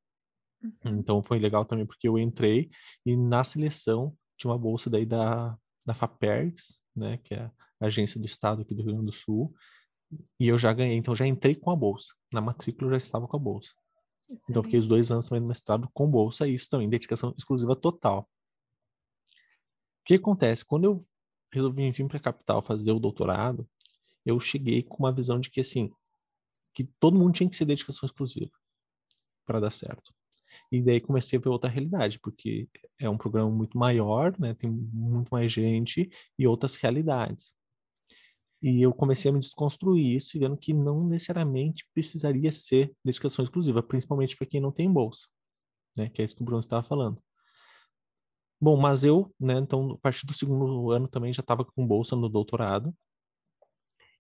[0.85, 2.70] Então foi legal também porque eu entrei
[3.05, 7.50] e na seleção tinha uma bolsa daí da, da FAPERGS, né, que é
[7.81, 9.55] a agência do estado aqui do Rio Grande do Sul,
[10.38, 12.14] e eu já ganhei, então já entrei com a bolsa.
[12.33, 13.72] Na matrícula eu já estava com a bolsa.
[14.48, 18.29] Então fiquei os dois anos também no mestrado com bolsa isso também, dedicação exclusiva total.
[20.05, 20.64] que acontece?
[20.64, 21.00] Quando eu
[21.53, 23.68] resolvi vir para a capital fazer o doutorado,
[24.24, 25.90] eu cheguei com uma visão de que, assim,
[26.72, 28.50] que todo mundo tinha que ser dedicação exclusiva
[29.44, 30.12] para dar certo.
[30.71, 34.55] E daí comecei a ver outra realidade, porque é um programa muito maior, né?
[34.55, 37.55] Tem muito mais gente e outras realidades.
[38.62, 43.83] E eu comecei a me desconstruir isso, vendo que não necessariamente precisaria ser dedicação exclusiva,
[43.83, 45.27] principalmente para quem não tem bolsa,
[45.97, 46.09] né?
[46.09, 47.23] Que é isso que o Bruno estava falando.
[48.61, 52.17] Bom, mas eu, né, então, a partir do segundo ano também já estava com bolsa
[52.17, 52.95] no doutorado.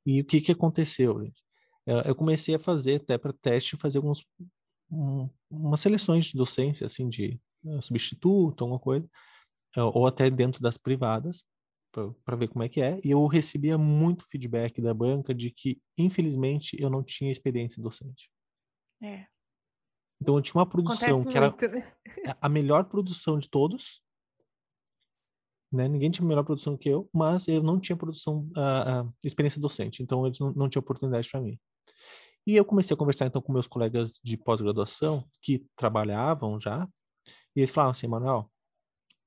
[0.04, 1.42] E o que que aconteceu, gente?
[1.86, 4.26] Eh, eu comecei a fazer até para teste, fazer alguns
[4.94, 9.06] um, umas seleções de docência, assim, de uh, substituto, alguma coisa,
[9.76, 11.44] uh, ou até dentro das privadas,
[12.24, 13.00] para ver como é que é.
[13.04, 18.28] E eu recebia muito feedback da banca de que, infelizmente, eu não tinha experiência docente.
[19.02, 19.26] É.
[20.20, 22.36] Então eu tinha uma produção Acontece que era muito, né?
[22.40, 24.02] a melhor produção de todos,
[25.74, 25.88] né?
[25.88, 30.02] Ninguém tinha melhor produção que eu, mas eu não tinha produção, uh, uh, experiência docente,
[30.02, 31.58] então eles não, não tinham oportunidade para mim.
[32.46, 36.88] E eu comecei a conversar então com meus colegas de pós-graduação que trabalhavam já,
[37.56, 38.50] e eles falavam assim, Manuel,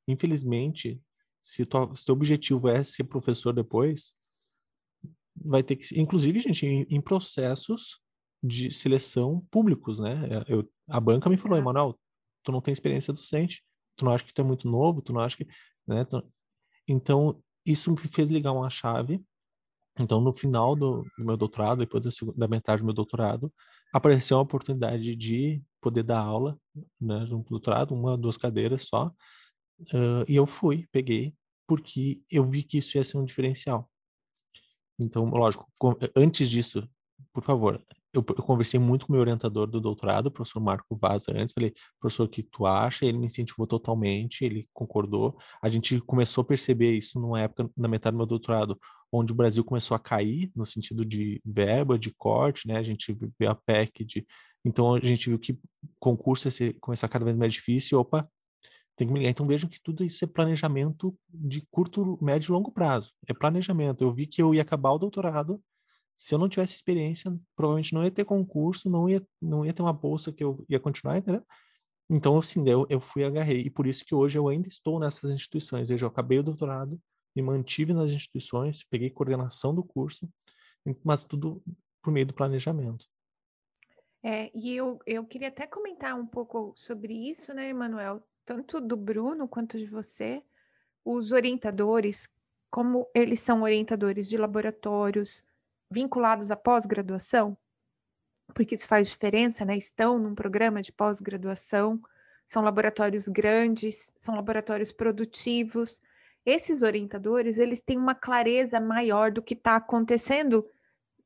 [0.07, 1.01] infelizmente,
[1.41, 4.13] se o teu objetivo é ser professor depois,
[5.35, 7.99] vai ter que, inclusive, gente, em, em processos
[8.43, 10.15] de seleção públicos, né?
[10.47, 11.97] Eu, a banca me falou, Emanuel,
[12.43, 13.63] tu não tem experiência docente,
[13.95, 15.47] tu não acha que tu é muito novo, tu não acha que,
[15.87, 16.05] né?
[16.87, 19.23] Então, isso me fez ligar uma chave
[19.99, 23.51] então, no final do, do meu doutorado, depois da, da, metade do meu doutorado,
[23.93, 26.57] apareceu a oportunidade de poder dar aula,
[26.99, 31.33] né, no doutorado, uma, duas cadeiras só, uh, e eu fui, peguei,
[31.65, 33.89] porque eu vi que isso ia ser um diferencial.
[34.99, 35.67] Então, lógico,
[36.15, 36.87] antes disso,
[37.33, 37.83] por favor,
[38.17, 41.53] eu, eu, conversei muito com o meu orientador do doutorado, o professor Marco Vaz, antes.
[41.53, 43.05] Falei, professor, o que tu acha?
[43.05, 45.37] Ele me incentivou totalmente, ele concordou.
[45.61, 48.77] A gente começou a perceber isso numa época, na metade do meu doutorado,
[49.11, 52.77] onde o Brasil começou a cair no sentido de verba, de corte, né?
[52.77, 54.25] A gente viu a PEC de.
[54.65, 55.57] Então a gente viu que
[55.99, 57.99] concurso ia começar cada vez mais difícil.
[57.99, 58.29] Opa,
[58.97, 59.31] tem que me ligar.
[59.31, 63.13] Então vejam que tudo isso é planejamento de curto, médio e longo prazo.
[63.27, 64.03] É planejamento.
[64.03, 65.61] Eu vi que eu ia acabar o doutorado
[66.17, 69.83] se eu não tivesse experiência, provavelmente não ia ter concurso, não ia, não ia ter
[69.83, 71.45] uma bolsa que eu ia continuar, entendeu?
[72.09, 73.61] Então, assim, eu, eu fui agarrei.
[73.61, 75.89] E por isso que hoje eu ainda estou nessas instituições.
[75.89, 76.99] Eu já acabei o doutorado,
[77.35, 80.27] me mantive nas instituições, peguei coordenação do curso,
[81.03, 81.61] mas tudo
[82.01, 83.05] por meio do planejamento.
[84.23, 88.23] É, e eu, eu queria até comentar um pouco sobre isso, né, Emanuel?
[88.43, 90.41] Tanto do Bruno quanto de você,
[91.05, 92.27] os orientadores,
[92.71, 95.43] como eles são orientadores de laboratórios,
[95.89, 97.57] vinculados à pós-graduação,
[98.53, 99.77] porque isso faz diferença, né?
[99.77, 102.01] Estão num programa de pós-graduação,
[102.45, 106.01] são laboratórios grandes, são laboratórios produtivos.
[106.45, 110.65] Esses orientadores, eles têm uma clareza maior do que está acontecendo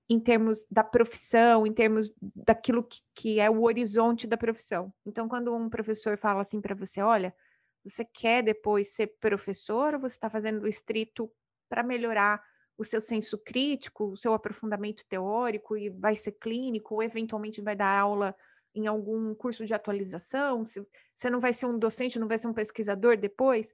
[0.10, 4.92] em termos da profissão, em termos daquilo que, que é o horizonte da profissão.
[5.06, 7.34] Então, quando um professor fala assim para você, olha,
[7.84, 11.32] você quer depois ser professor ou você está fazendo o estrito
[11.70, 12.44] para melhorar
[12.82, 17.76] o seu senso crítico, o seu aprofundamento teórico e vai ser clínico, ou eventualmente vai
[17.76, 18.36] dar aula
[18.74, 22.48] em algum curso de atualização, se você não vai ser um docente, não vai ser
[22.48, 23.74] um pesquisador depois,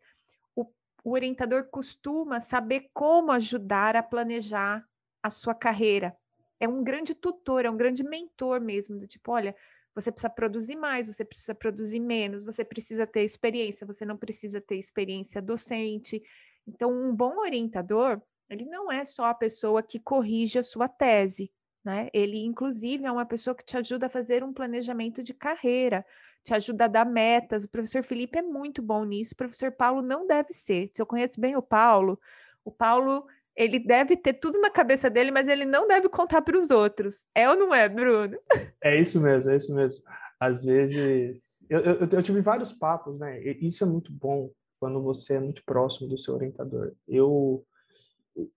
[0.55, 0.65] o,
[1.03, 4.85] o orientador costuma saber como ajudar a planejar
[5.23, 6.15] a sua carreira.
[6.59, 9.55] É um grande tutor, é um grande mentor mesmo, do tipo, olha,
[9.95, 14.59] você precisa produzir mais, você precisa produzir menos, você precisa ter experiência, você não precisa
[14.59, 16.21] ter experiência docente.
[16.67, 21.51] Então, um bom orientador, ele não é só a pessoa que corrige a sua tese,
[21.83, 22.09] né?
[22.13, 26.05] Ele, inclusive, é uma pessoa que te ajuda a fazer um planejamento de carreira,
[26.43, 27.63] te ajuda a dar metas.
[27.63, 30.87] O professor Felipe é muito bom nisso, o professor Paulo não deve ser.
[30.87, 32.19] Se eu conheço bem o Paulo,
[32.63, 36.57] o Paulo ele deve ter tudo na cabeça dele, mas ele não deve contar para
[36.57, 37.25] os outros.
[37.33, 38.37] É ou não é, Bruno?
[38.83, 40.03] É isso mesmo, é isso mesmo.
[40.39, 43.41] Às vezes, eu, eu, eu tive vários papos, né?
[43.59, 46.93] Isso é muito bom quando você é muito próximo do seu orientador.
[47.07, 47.65] Eu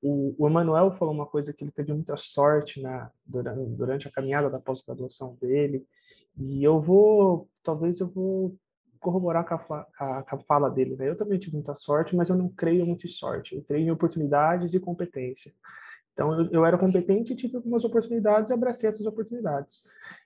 [0.02, 4.10] o, o Emanuel falou uma coisa que ele teve muita sorte na, durante, durante a
[4.10, 5.84] caminhada da pós-graduação dele,
[6.36, 8.56] e eu vou, talvez eu vou
[8.98, 11.08] corroborar com a, a, a, fala dele, né?
[11.08, 13.90] Eu também tive muita sorte, mas eu não creio muito em sorte, eu creio em
[13.90, 15.52] oportunidades e competência.
[16.20, 19.82] Então, eu, eu era competente tive algumas oportunidades e abracei essas oportunidades.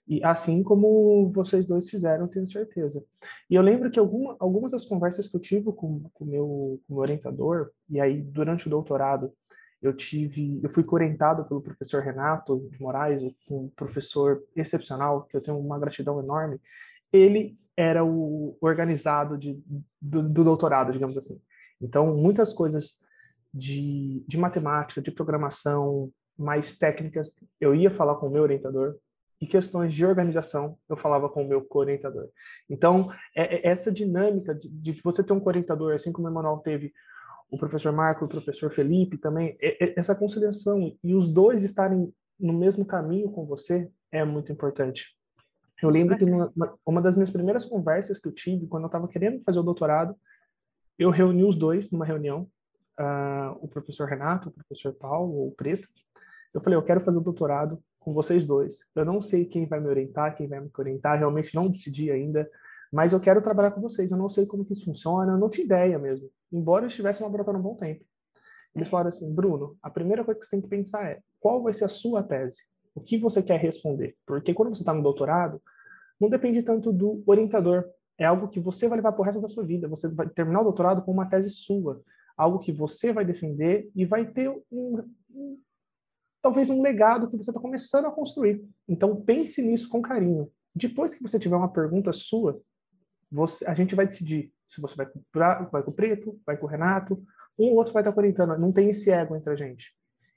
[0.09, 3.04] E assim como vocês dois fizeram, tenho certeza.
[3.48, 6.98] E eu lembro que alguma, algumas das conversas que eu tive com o meu, meu
[6.98, 9.33] orientador, e aí durante o doutorado,
[9.80, 15.40] eu tive, eu fui orientado pelo professor Renato de Moraes, um professor excepcional, que eu
[15.40, 16.61] tenho uma gratidão enorme.
[17.12, 19.62] Ele era o organizado de,
[20.02, 21.40] do, do doutorado, digamos assim.
[21.80, 22.98] Então, muitas coisas
[23.55, 28.97] de, de matemática, de programação, mais técnicas, eu ia falar com o meu orientador,
[29.40, 32.29] e questões de organização eu falava com o meu co-orientador.
[32.69, 36.59] Então, é, é essa dinâmica de, de, você ter um co-orientador, assim como o Emanuel
[36.59, 36.93] teve
[37.51, 42.12] o professor Marco, o professor Felipe também, é, é, essa conciliação e os dois estarem
[42.40, 45.14] no mesmo caminho com você é muito importante.
[45.83, 46.53] Eu lembro que numa,
[46.87, 50.17] uma das minhas primeiras conversas que eu tive, quando eu estava querendo fazer o doutorado,
[50.99, 52.49] eu reuni os dois numa reunião,
[52.98, 55.88] uh, o professor Renato, o professor Paulo, o Preto.
[56.52, 58.85] Eu falei, eu quero fazer o doutorado com vocês dois.
[58.94, 62.48] Eu não sei quem vai me orientar, quem vai me orientar, realmente não decidi ainda,
[62.92, 64.11] mas eu quero trabalhar com vocês.
[64.11, 67.20] Eu não sei como que isso funciona, eu não tinha ideia mesmo, embora eu estivesse
[67.20, 68.04] no laboratório há um bom tempo.
[68.74, 71.72] Eles falaram assim, Bruno, a primeira coisa que você tem que pensar é qual vai
[71.72, 72.64] ser a sua tese?
[72.94, 74.16] O que você quer responder?
[74.26, 75.62] Porque quando você está no doutorado,
[76.20, 77.85] não depende tanto do orientador.
[78.18, 79.88] É algo que você vai levar para o resto da sua vida.
[79.88, 82.02] Você vai terminar o doutorado com uma tese sua,
[82.37, 85.61] algo que você vai defender e vai ter um, um
[86.42, 88.64] talvez um legado que você está começando a construir.
[88.88, 90.51] Então pense nisso com carinho.
[90.75, 92.61] Depois que você tiver uma pergunta sua,
[93.31, 95.23] você, a gente vai decidir se você vai com,
[95.70, 97.23] vai com o Preto, vai com o Renato,
[97.59, 98.59] um ou outro vai estar tá orientando.
[98.59, 99.94] Não tem esse ego entre a gente.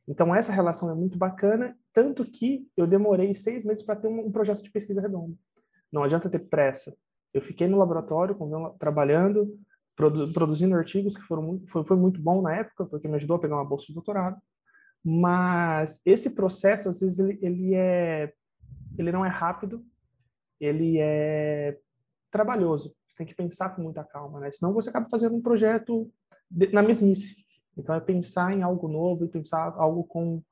[0.07, 4.27] Então, essa relação é muito bacana, tanto que eu demorei seis meses para ter um,
[4.27, 5.37] um, projeto de pesquisa redondo.
[5.91, 6.95] Não adianta ter pressa.
[7.33, 8.37] Eu fiquei no laboratório,
[8.79, 9.59] trabalhando,
[9.97, 13.39] produ produzindo artigos, que foram foi, foi muito bom na época, porque me ajudou a
[13.39, 14.39] pegar uma bolsa de doutorado.
[15.03, 18.31] Mas esse processo, às vezes, ele, ele, é,
[18.97, 19.83] ele não é rápido,
[20.59, 21.77] ele é
[22.29, 22.95] trabalhoso.
[23.07, 24.51] Você tem que pensar com muita calma, né?
[24.51, 26.11] Senão você acaba fazendo um projeto
[26.49, 27.35] de, na mesmice.
[27.75, 30.43] Então, é pensar em algo novo e pensar algo com,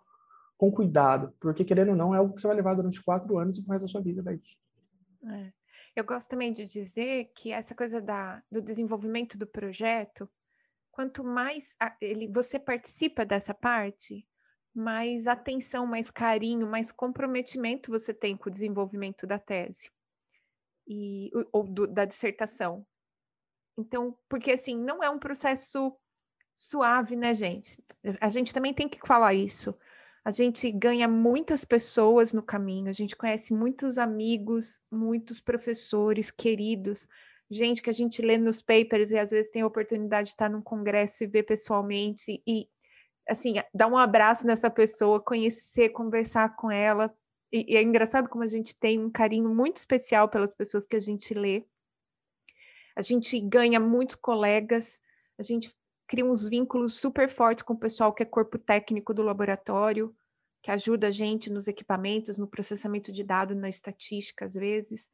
[0.57, 3.57] com cuidado, porque, querendo ou não, é algo que você vai levar durante quatro anos
[3.57, 4.39] e pro da sua vida daí.
[5.27, 5.51] É.
[5.95, 10.29] Eu gosto também de dizer que essa coisa da, do desenvolvimento do projeto,
[10.91, 14.27] quanto mais a, ele, você participa dessa parte,
[14.73, 19.89] mais atenção, mais carinho, mais comprometimento você tem com o desenvolvimento da tese
[20.85, 22.85] e ou do, da dissertação.
[23.77, 25.95] Então, porque assim, não é um processo
[26.53, 27.81] suave, né, gente?
[28.19, 29.73] A gente também tem que falar isso.
[30.25, 37.07] A gente ganha muitas pessoas no caminho, a gente conhece muitos amigos, muitos professores queridos,
[37.49, 40.49] gente que a gente lê nos papers e às vezes tem a oportunidade de estar
[40.49, 42.67] num congresso e ver pessoalmente e
[43.29, 47.13] assim, dar um abraço nessa pessoa, conhecer, conversar com ela.
[47.51, 50.95] E, e é engraçado como a gente tem um carinho muito especial pelas pessoas que
[50.95, 51.63] a gente lê.
[52.95, 55.01] A gente ganha muitos colegas,
[55.37, 55.71] a gente
[56.07, 60.15] cria uns vínculos super fortes com o pessoal que é corpo técnico do laboratório,
[60.61, 65.09] que ajuda a gente nos equipamentos, no processamento de dados, na estatística, às vezes.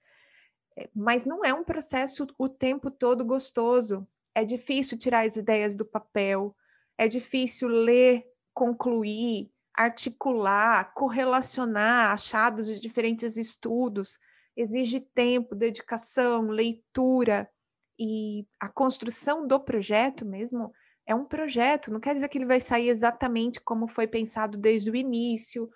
[0.78, 4.08] É, mas não é um processo o tempo todo gostoso.
[4.34, 6.56] É difícil tirar as ideias do papel,
[6.98, 8.24] é difícil ler,
[8.54, 14.18] concluir, articular, correlacionar achados de diferentes estudos,
[14.56, 17.50] exige tempo, dedicação, leitura
[17.98, 20.74] e a construção do projeto mesmo
[21.06, 24.90] é um projeto, não quer dizer que ele vai sair exatamente como foi pensado desde
[24.90, 25.70] o início.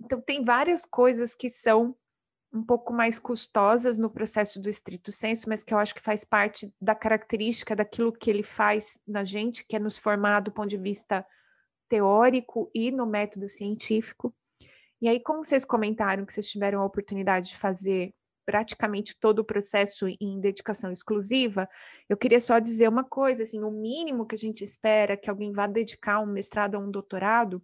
[0.00, 1.96] Então tem várias coisas que são
[2.52, 6.22] um pouco mais custosas no processo do estrito senso, mas que eu acho que faz
[6.22, 10.68] parte da característica daquilo que ele faz na gente, que é nos formar do ponto
[10.68, 11.26] de vista
[11.88, 14.34] teórico e no método científico.
[15.00, 19.44] E aí, como vocês comentaram que vocês tiveram a oportunidade de fazer praticamente todo o
[19.44, 21.68] processo em dedicação exclusiva,
[22.08, 25.52] eu queria só dizer uma coisa, assim, o mínimo que a gente espera que alguém
[25.52, 27.62] vá dedicar um mestrado ou um doutorado,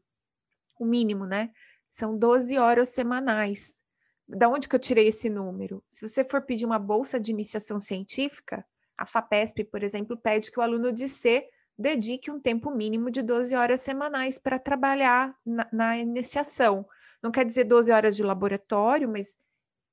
[0.78, 1.50] o mínimo, né,
[1.88, 3.82] são 12 horas semanais
[4.28, 5.82] da onde que eu tirei esse número?
[5.88, 8.64] Se você for pedir uma bolsa de iniciação científica,
[8.96, 13.22] a FAPESP, por exemplo, pede que o aluno de C dedique um tempo mínimo de
[13.22, 16.84] 12 horas semanais para trabalhar na, na, iniciação.
[17.22, 19.38] Não quer dizer 12 horas de laboratório, mas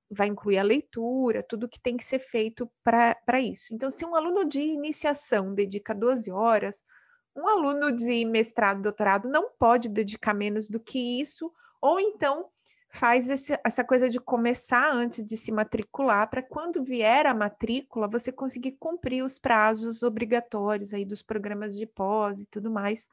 [0.09, 3.73] vai incluir a leitura, tudo que tem que ser feito para isso.
[3.73, 6.84] Então, se um aluno de iniciação dedica 12 horas,
[7.36, 11.51] um aluno de mestrado, doutorado não pode dedicar menos do que isso,
[11.82, 12.49] ou então
[12.89, 18.07] faz esse, essa coisa de começar antes de se matricular, para quando vier a matrícula,
[18.07, 23.07] você conseguir cumprir os prazos obrigatórios aí dos programas de pós e tudo mais,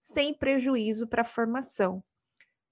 [0.00, 2.02] sem prejuízo para a formação.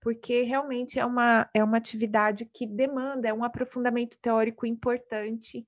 [0.01, 5.67] Porque realmente é uma, é uma atividade que demanda, é um aprofundamento teórico importante,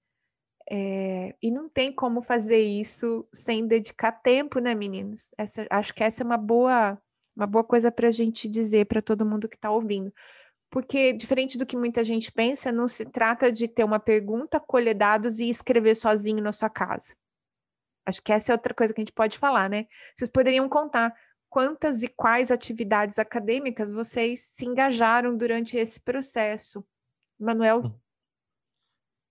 [0.70, 5.34] é, e não tem como fazer isso sem dedicar tempo, né, meninos?
[5.38, 6.98] Essa, acho que essa é uma boa,
[7.34, 10.12] uma boa coisa para a gente dizer para todo mundo que está ouvindo
[10.70, 14.94] porque, diferente do que muita gente pensa, não se trata de ter uma pergunta, colher
[14.94, 17.14] dados e escrever sozinho na sua casa.
[18.06, 19.86] Acho que essa é outra coisa que a gente pode falar, né?
[20.14, 21.14] Vocês poderiam contar
[21.48, 26.84] quantas e quais atividades acadêmicas vocês se engajaram durante esse processo.
[27.38, 27.86] Manuel?
[27.86, 27.98] Hum.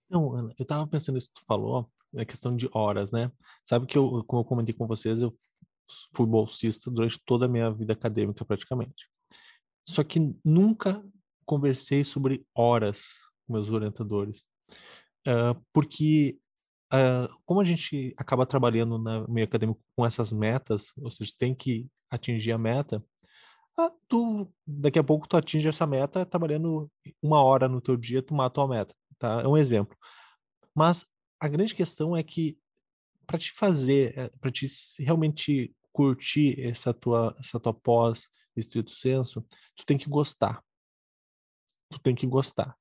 [0.09, 3.31] Não, Ana, eu estava pensando isso que tu falou, é questão de horas, né?
[3.65, 5.35] Sabe que eu, como eu comentei com vocês, eu
[6.15, 9.09] fui bolsista durante toda a minha vida acadêmica praticamente.
[9.85, 11.03] Só que nunca
[11.45, 13.03] conversei sobre horas
[13.45, 14.49] com meus orientadores,
[15.27, 16.37] uh, porque
[16.93, 21.53] uh, como a gente acaba trabalhando no meio acadêmico com essas metas, ou seja, tem
[21.55, 23.03] que atingir a meta,
[23.77, 28.23] ah, tu daqui a pouco tu atinge essa meta trabalhando uma hora no teu dia,
[28.23, 29.41] tu mata a meta, tá?
[29.43, 29.95] É um exemplo.
[30.73, 31.05] Mas
[31.39, 32.57] a grande questão é que
[33.27, 34.65] para te fazer, eh, para te
[34.99, 40.63] realmente curtir essa tua essa tua pós estrito senso, tu tem que gostar.
[41.89, 42.75] Tu tem que gostar.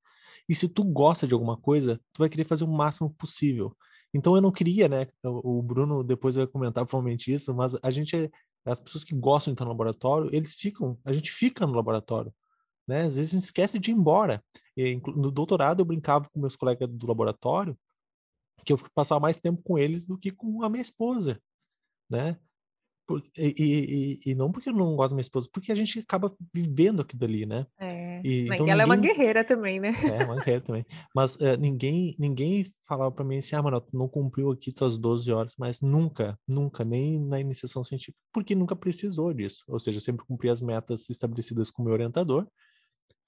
[0.49, 3.77] E se tu gosta de alguma coisa, tu vai querer fazer o máximo possível.
[4.17, 5.07] Então eu não queria, né?
[5.23, 8.31] O Bruno depois vai comentar provavelmente isso, mas a gente é,
[8.65, 12.33] as pessoas que gostam de estar no laboratório, eles ficam, a gente fica no laboratório.
[12.87, 13.03] Né?
[13.03, 14.43] Às vezes a gente esquece de ir embora.
[14.77, 17.77] E, no doutorado eu brincava com meus colegas do laboratório
[18.65, 21.41] que eu passava mais tempo com eles do que com a minha esposa,
[22.11, 22.37] né?
[23.07, 23.55] Por, e,
[24.25, 27.03] e, e, não porque eu não gosto da minha esposa, porque a gente acaba vivendo
[27.03, 27.65] aquilo ali, né?
[27.79, 29.95] É, e, então, ela ninguém, é uma guerreira também, né?
[30.05, 30.85] É, uma guerreira também.
[31.15, 34.99] Mas uh, ninguém, ninguém falava para mim assim, ah, mano, tu não cumpriu aqui tuas
[34.99, 39.65] 12 horas, mas nunca, nunca, nem na iniciação científica, porque nunca precisou disso.
[39.69, 42.47] Ou seja, eu sempre cumpri as metas estabelecidas com o meu orientador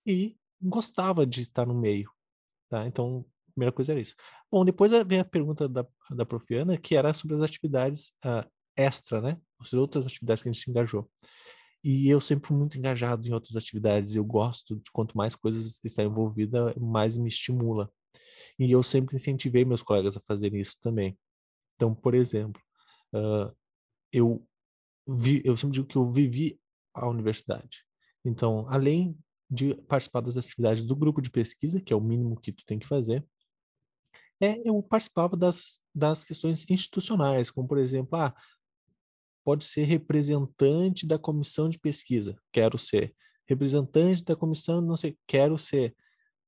[0.06, 2.10] e gostava de estar no meio,
[2.68, 2.86] tá?
[2.86, 4.14] Então, a primeira coisa era isso.
[4.50, 9.20] Bom, depois vem a pergunta da, da Profiana, que era sobre as atividades uh, extra,
[9.20, 9.38] né?
[9.60, 11.10] As outras atividades que a gente se engajou.
[11.82, 14.14] E eu sempre muito engajado em outras atividades.
[14.14, 17.90] Eu gosto de quanto mais coisas está envolvida, mais me estimula.
[18.58, 21.16] E eu sempre incentivei meus colegas a fazerem isso também.
[21.76, 22.60] Então, por exemplo,
[23.14, 23.54] uh,
[24.12, 24.44] eu
[25.06, 26.60] vi, eu sempre digo que eu vivi
[26.92, 27.84] a universidade.
[28.24, 29.16] Então, além
[29.50, 32.78] de participar das atividades do grupo de pesquisa, que é o mínimo que tu tem
[32.78, 33.24] que fazer,
[34.40, 38.34] é, eu participava das, das questões institucionais, como por exemplo, ah,
[39.48, 43.14] pode ser representante da comissão de pesquisa, quero ser.
[43.48, 45.96] Representante da comissão, não sei, quero ser.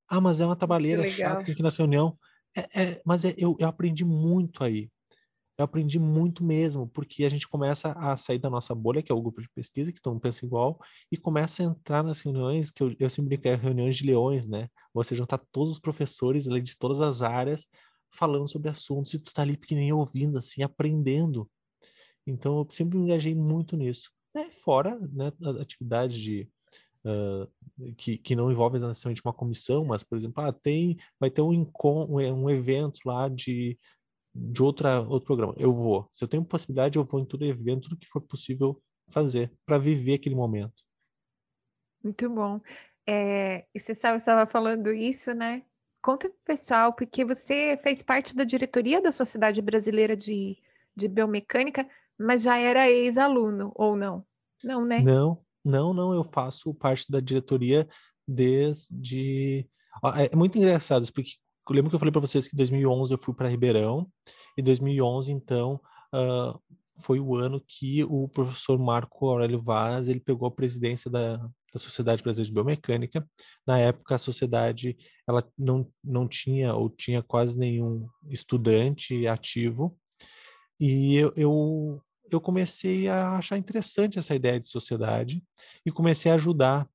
[0.06, 2.14] Ah, mas é uma trabalheira chata, tem que ir nessa reunião.
[2.54, 4.90] É, é, mas é, eu, eu aprendi muito aí.
[5.56, 9.14] Eu aprendi muito mesmo, porque a gente começa a sair da nossa bolha, que é
[9.14, 10.78] o grupo de pesquisa, que todo mundo pensa igual,
[11.10, 14.46] e começa a entrar nas reuniões, que eu, eu sempre brinco, é reuniões de leões,
[14.46, 14.68] né?
[14.92, 17.66] Você juntar todos os professores de todas as áreas
[18.10, 21.48] falando sobre assuntos, e tu tá ali pequenininho ouvindo, assim, aprendendo.
[22.26, 24.10] Então, eu sempre me engajei muito nisso.
[24.34, 24.50] Né?
[24.50, 26.48] Fora né, atividades de,
[27.04, 31.42] uh, que, que não envolvem necessariamente uma comissão, mas, por exemplo, ah, tem, vai ter
[31.42, 33.78] um, um, um evento lá de,
[34.34, 35.54] de outra, outro programa.
[35.56, 36.08] Eu vou.
[36.12, 39.78] Se eu tenho possibilidade, eu vou em todo evento, tudo que for possível fazer, para
[39.78, 40.84] viver aquele momento.
[42.02, 42.60] Muito bom.
[43.06, 45.64] É, e você sabe, estava falando isso, né?
[46.02, 50.56] Conta pro pessoal, porque você fez parte da diretoria da Sociedade Brasileira de,
[50.96, 51.86] de Biomecânica,
[52.20, 54.24] mas já era ex-aluno, ou não?
[54.62, 55.00] Não, né?
[55.00, 56.14] Não, não, não.
[56.14, 57.88] Eu faço parte da diretoria
[58.28, 59.66] desde.
[60.30, 61.32] É muito engraçado, porque
[61.68, 64.10] eu lembro que eu falei para vocês que em 2011 eu fui para Ribeirão,
[64.56, 65.80] e 2011, então,
[66.14, 66.60] uh,
[66.98, 71.78] foi o ano que o professor Marco Aurélio Vaz ele pegou a presidência da, da
[71.78, 73.26] Sociedade Brasileira de Biomecânica.
[73.66, 74.96] Na época, a sociedade
[75.26, 79.96] ela não, não tinha ou tinha quase nenhum estudante ativo,
[80.78, 82.02] e eu, eu
[82.34, 85.42] eu comecei a achar interessante essa ideia de sociedade
[85.84, 86.88] e comecei a ajudar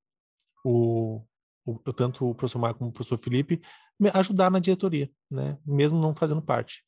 [0.63, 1.21] o,
[1.65, 3.61] o tanto o professor Marco como o professor Felipe
[4.13, 5.57] ajudar na diretoria, né?
[5.65, 6.83] Mesmo não fazendo parte.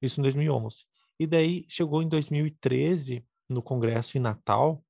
[0.00, 0.84] Isso em 2011.
[1.20, 4.82] E daí chegou em 2013 no congresso em Natal.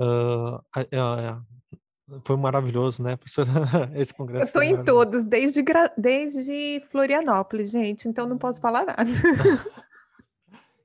[0.00, 3.50] Uh, uh, foi maravilhoso, né, professora?
[3.94, 4.44] Esse congresso.
[4.44, 5.62] Eu estou em todos, desde,
[5.96, 9.04] desde Florianópolis, gente, então não posso falar nada.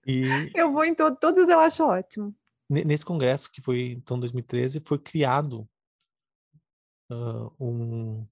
[0.06, 2.36] E eu vou em to todos, eu acho ótimo.
[2.70, 5.68] Nesse congresso, que foi então 2013, foi criado
[7.12, 8.28] uh, um,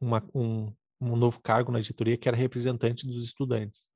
[0.00, 3.90] uma, um, um novo cargo na editoria que era representante dos estudantes.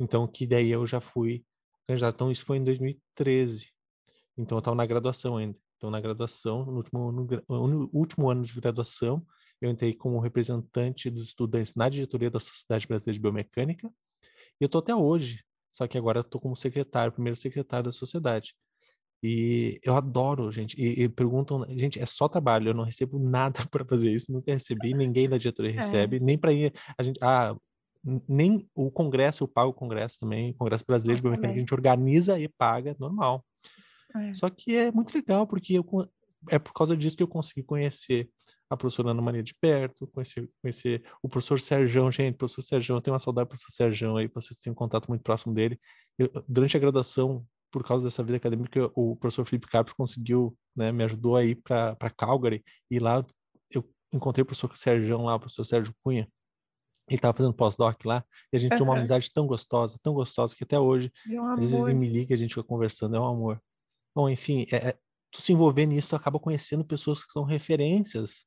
[0.00, 1.44] Então, que daí eu já fui
[1.86, 2.14] candidato.
[2.14, 3.70] Então, isso foi em 2013.
[4.36, 5.58] Então, eu estava na graduação ainda.
[5.76, 9.24] Então, na graduação, no último, ano, no último ano de graduação,
[9.60, 13.92] eu entrei como representante dos estudantes na diretoria da Sociedade Brasileira de Biomecânica.
[14.60, 17.92] E eu estou até hoje só que agora eu tô como secretário, primeiro secretário da
[17.92, 18.54] sociedade.
[19.22, 20.76] E eu adoro, gente.
[20.80, 24.52] E, e, perguntam, gente, é só trabalho, eu não recebo nada para fazer isso, nunca
[24.52, 25.74] recebi, ninguém da diretoria é.
[25.74, 26.72] recebe, nem para ir.
[26.98, 27.56] A gente, ah,
[28.28, 31.74] nem o Congresso, eu pago o Congresso também, o Congresso Brasileiro de Biomecânica, a gente
[31.74, 33.44] organiza e paga normal.
[34.16, 34.34] É.
[34.34, 35.84] Só que é muito legal, porque eu,
[36.50, 38.28] é por causa disso que eu consegui conhecer
[38.72, 43.02] a professora Ana Maria de perto, conhecer, conhecer o professor Serjão, gente, professor Serjão, eu
[43.02, 45.78] tenho uma saudade do professor Serjão aí, vocês têm um contato muito próximo dele.
[46.18, 50.90] Eu, durante a graduação, por causa dessa vida acadêmica, o professor Felipe Carpes conseguiu, né,
[50.90, 53.24] me ajudou aí para Calgary, e lá
[53.70, 56.26] eu encontrei o professor Serjão lá, o professor Sérgio Cunha,
[57.08, 58.76] ele estava fazendo pós-doc lá, e a gente uhum.
[58.76, 62.08] tinha uma amizade tão gostosa, tão gostosa, que até hoje, um às vezes ele me
[62.08, 63.62] liga, a gente fica conversando, é um amor.
[64.14, 64.98] Bom, enfim, é, é
[65.30, 68.46] tu se envolver nisso, tu acaba conhecendo pessoas que são referências,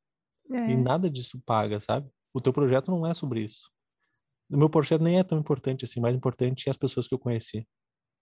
[0.52, 0.72] é.
[0.72, 2.10] e nada disso paga, sabe?
[2.34, 3.72] O teu projeto não é sobre isso.
[4.50, 7.20] O meu projeto nem é tão importante assim, mais importante é as pessoas que eu
[7.20, 7.68] conheci.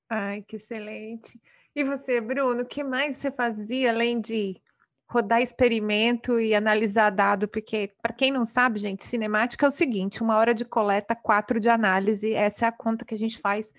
[0.10, 1.40] Ai, que excelente.
[1.76, 4.62] E você, Bruno, o que mais você fazia além de
[5.10, 10.22] rodar experimento e analisar dado, porque, para quem não sabe, gente, cinemática é o seguinte:
[10.22, 12.34] uma hora de coleta, quatro de análise.
[12.34, 13.74] Essa é a conta que a gente faz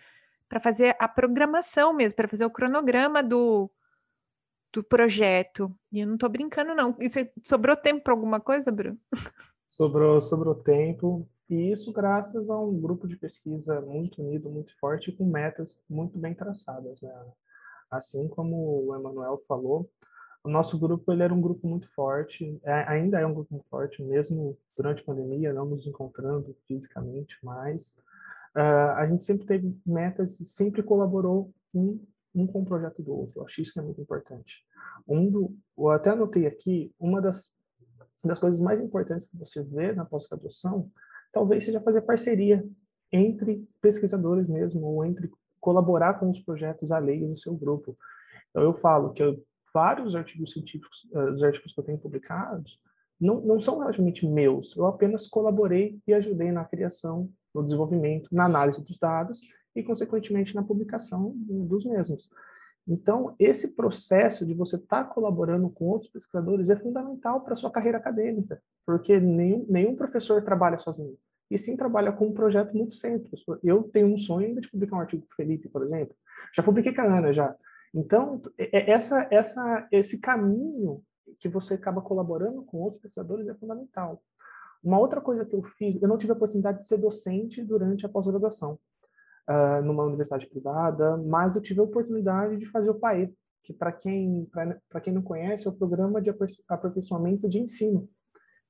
[0.48, 3.70] para fazer a programação mesmo, para fazer o cronograma do,
[4.74, 5.74] do projeto.
[5.92, 6.96] E eu não estou brincando, não.
[6.98, 8.98] E você, sobrou tempo para alguma coisa, Bruno?
[9.68, 11.28] Sobrou, sobrou tempo.
[11.48, 16.18] E isso graças a um grupo de pesquisa muito unido, muito forte, com metas muito
[16.18, 17.02] bem traçadas.
[17.02, 17.12] Né?
[17.90, 19.90] Assim como o Emanuel falou,
[20.42, 23.68] o nosso grupo ele era um grupo muito forte, é, ainda é um grupo muito
[23.68, 27.96] forte, mesmo durante a pandemia, não nos encontrando fisicamente, mas
[28.54, 31.98] uh, a gente sempre teve metas e sempre colaborou um,
[32.34, 33.40] um com o projeto do outro.
[33.40, 34.64] Eu acho isso que é muito importante.
[35.06, 37.56] Um do, eu até anotei aqui, uma das,
[38.24, 40.90] das coisas mais importantes que você vê na pós-graduação,
[41.32, 42.64] talvez seja fazer parceria
[43.12, 45.30] entre pesquisadores mesmo, ou entre
[45.60, 47.96] colaborar com os projetos alheios do seu grupo.
[48.50, 49.42] Então, eu falo que eu
[49.74, 52.78] vários artigos científicos, uh, os artigos que eu tenho publicados,
[53.20, 54.76] não, não são relativamente meus.
[54.76, 59.40] Eu apenas colaborei e ajudei na criação, no desenvolvimento, na análise dos dados
[59.74, 62.30] e, consequentemente, na publicação dos mesmos.
[62.86, 67.56] Então, esse processo de você estar tá colaborando com outros pesquisadores é fundamental para a
[67.56, 71.16] sua carreira acadêmica, porque nenhum, nenhum professor trabalha sozinho,
[71.50, 73.36] e sim trabalha com um projeto muito cêntrico.
[73.62, 76.14] Eu tenho um sonho ainda de publicar um artigo com o Felipe, por exemplo.
[76.54, 77.56] Já publiquei com a Ana, já.
[77.94, 81.02] Então, é, é, essa, essa, esse caminho
[81.38, 84.22] que você acaba colaborando com outros pesquisadores é fundamental.
[84.82, 88.04] Uma outra coisa que eu fiz, eu não tive a oportunidade de ser docente durante
[88.04, 88.78] a pós-graduação
[89.48, 93.32] uh, numa universidade privada, mas eu tive a oportunidade de fazer o PAE,
[93.62, 94.48] que para quem
[94.88, 96.30] para quem não conhece é o programa de
[96.68, 98.08] aperfeiçoamento de ensino,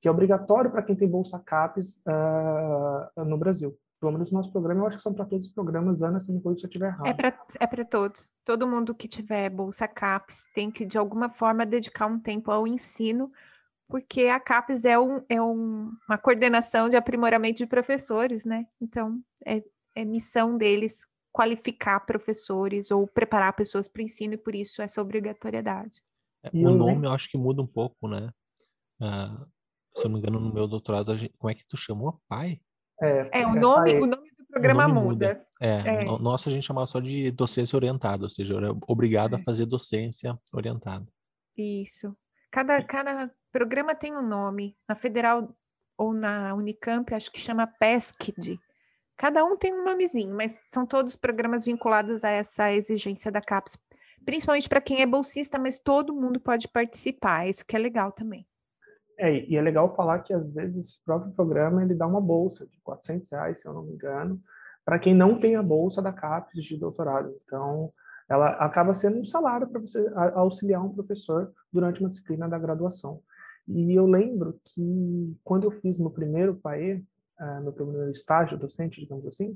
[0.01, 4.51] que é obrigatório para quem tem bolsa CAPES uh, no Brasil pelo menos no nosso
[4.51, 6.67] programa, eu acho que são para todos os programas, Ana, se não for se eu
[6.67, 7.07] estiver errado.
[7.07, 8.31] É para é todos.
[8.43, 12.67] Todo mundo que tiver Bolsa CAPES tem que, de alguma forma, dedicar um tempo ao
[12.67, 13.31] ensino,
[13.87, 18.67] porque a CAPES é, um, é um, uma coordenação de aprimoramento de professores, né?
[18.79, 19.63] Então, é,
[19.95, 25.01] é missão deles qualificar professores ou preparar pessoas para o ensino, e por isso essa
[25.01, 26.01] obrigatoriedade.
[26.43, 28.31] É, o nome eu acho que muda um pouco, né?
[29.01, 29.45] Uh,
[29.95, 32.21] se eu não me engano, no meu doutorado, gente, como é que tu chamou?
[32.27, 32.59] Pai?
[33.01, 35.27] É, é o, nome, o nome do programa nome muda.
[35.27, 35.47] muda.
[35.61, 36.05] É, é.
[36.19, 39.43] Nossa, a gente chamava só de docência orientada, ou seja, era obrigado a é.
[39.43, 41.05] fazer docência orientada.
[41.57, 42.15] Isso.
[42.51, 44.77] Cada, cada programa tem um nome.
[44.87, 45.53] Na Federal
[45.97, 48.59] ou na Unicamp, acho que chama PESCD.
[49.17, 53.77] Cada um tem um nomezinho, mas são todos programas vinculados a essa exigência da CAPES.
[54.25, 57.47] Principalmente para quem é bolsista, mas todo mundo pode participar.
[57.47, 58.45] Isso que é legal também.
[59.17, 62.67] É, e é legal falar que às vezes o próprio programa ele dá uma bolsa
[62.67, 64.41] de 400 reais, se eu não me engano,
[64.83, 67.33] para quem não tem a bolsa da CAPES de doutorado.
[67.45, 67.93] Então,
[68.27, 73.21] ela acaba sendo um salário para você auxiliar um professor durante uma disciplina da graduação.
[73.67, 77.03] E eu lembro que quando eu fiz meu primeiro PAE,
[77.39, 79.51] uh, meu primeiro estágio docente, digamos assim,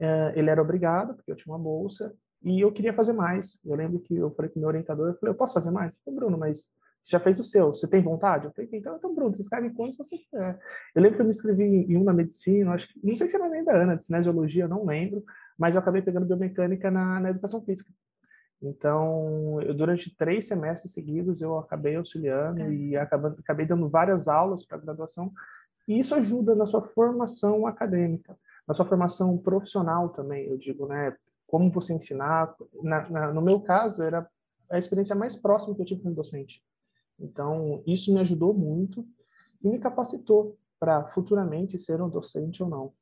[0.00, 3.60] uh, ele era obrigado, porque eu tinha uma bolsa, e eu queria fazer mais.
[3.64, 5.92] Eu lembro que eu falei com o meu orientador, eu falei, eu posso fazer mais?
[5.92, 8.46] Ele falou, Bruno, mas você já fez o seu, você tem vontade?
[8.46, 10.58] Eu falei, então, então Bruno, você escreve quantos você quiser.
[10.94, 13.36] Eu lembro que eu me inscrevi em um na medicina, acho que, não sei se
[13.36, 15.24] era nem da Ana, de cinesiologia, não lembro,
[15.56, 17.92] mas eu acabei pegando biomecânica na, na educação física.
[18.60, 22.72] Então, eu, durante três semestres seguidos, eu acabei auxiliando é.
[22.72, 25.32] e acabei, acabei dando várias aulas para graduação,
[25.88, 31.16] e isso ajuda na sua formação acadêmica, na sua formação profissional também, eu digo, né?
[31.46, 32.54] Como você ensinar.
[32.82, 34.28] Na, na, no meu caso, era
[34.70, 36.62] a experiência mais próxima que eu tive como docente.
[37.18, 39.02] Então, isso me ajudou muito
[39.64, 42.92] e me capacitou para futuramente ser um docente ou não.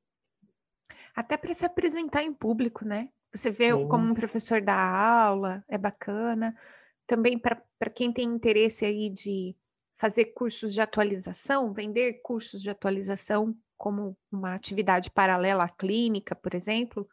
[1.14, 3.08] Até para se apresentar em público, né?
[3.34, 3.88] Você vê Sim.
[3.88, 6.56] como um professor dá aula, é bacana.
[7.04, 9.56] Também para quem tem interesse aí de
[9.98, 16.54] fazer cursos de atualização, vender cursos de atualização, como uma atividade paralela à clínica, por
[16.54, 17.08] exemplo,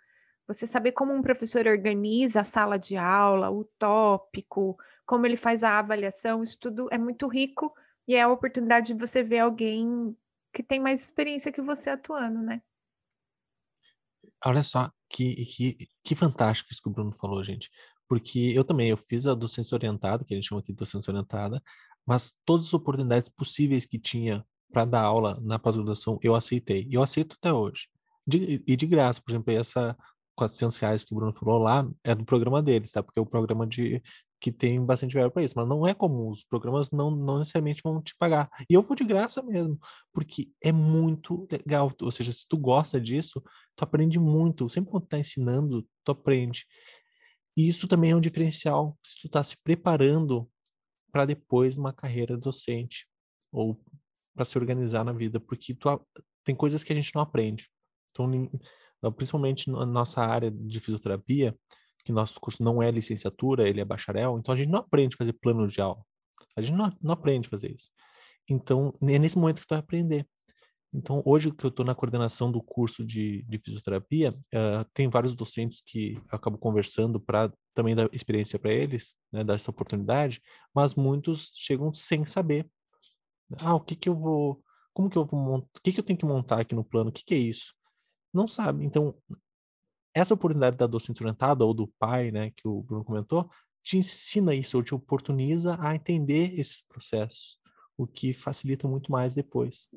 [0.48, 5.64] você saber como um professor organiza a sala de aula, o tópico, como ele faz
[5.64, 7.74] a avaliação, isso tudo é muito rico
[8.08, 10.16] e é a oportunidade de você ver alguém
[10.54, 12.62] que tem mais experiência que você atuando, né?
[14.46, 17.70] Olha só, que, que, que fantástico isso que o Bruno falou, gente.
[18.08, 21.10] Porque eu também, eu fiz a docência orientada, que a gente chama aqui de docência
[21.10, 21.62] orientada,
[22.06, 26.88] mas todas as oportunidades possíveis que tinha para dar aula na pós-graduação, eu aceitei.
[26.90, 27.88] E eu aceito até hoje.
[28.26, 29.96] De, e de graça, por exemplo, essa
[30.36, 33.04] 400 reais que o Bruno falou lá é do programa deles, tá?
[33.04, 34.02] Porque é o programa de
[34.44, 37.82] que tem bastante verba para isso, mas não é comum, os programas não, não necessariamente
[37.82, 38.50] vão te pagar.
[38.70, 39.80] E eu vou de graça mesmo,
[40.12, 43.42] porque é muito legal, ou seja, se tu gosta disso,
[43.74, 46.66] tu aprende muito, sempre quando tu tá ensinando, tu aprende.
[47.56, 50.50] E isso também é um diferencial, se tu tá se preparando
[51.14, 53.08] para depois uma carreira docente
[53.52, 53.80] ou
[54.34, 55.88] para se organizar na vida, porque tu,
[56.44, 57.70] tem coisas que a gente não aprende.
[58.12, 58.32] Então,
[59.16, 61.56] principalmente na nossa área de fisioterapia,
[62.04, 65.18] que nosso curso não é licenciatura, ele é bacharel, então a gente não aprende a
[65.18, 66.04] fazer plano de aula.
[66.58, 67.92] A gente não, não aprende a fazer isso.
[68.50, 70.28] Então, é nesse momento que tu vai aprender.
[70.94, 75.36] Então, hoje que eu estou na coordenação do curso de, de fisioterapia, uh, tem vários
[75.36, 80.40] docentes que acabo conversando para também dar experiência para eles, né, dar essa oportunidade,
[80.74, 82.70] mas muitos chegam sem saber.
[83.60, 84.64] Ah, o que que eu vou,
[84.94, 87.10] como que eu vou montar, o que que eu tenho que montar aqui no plano,
[87.10, 87.74] o que que é isso?
[88.32, 88.86] Não sabe.
[88.86, 89.16] Então,
[90.14, 93.50] essa oportunidade da docente orientada ou do pai, né, que o Bruno comentou,
[93.82, 97.58] te ensina isso, ou te oportuniza a entender esses processos,
[97.98, 99.88] o que facilita muito mais depois.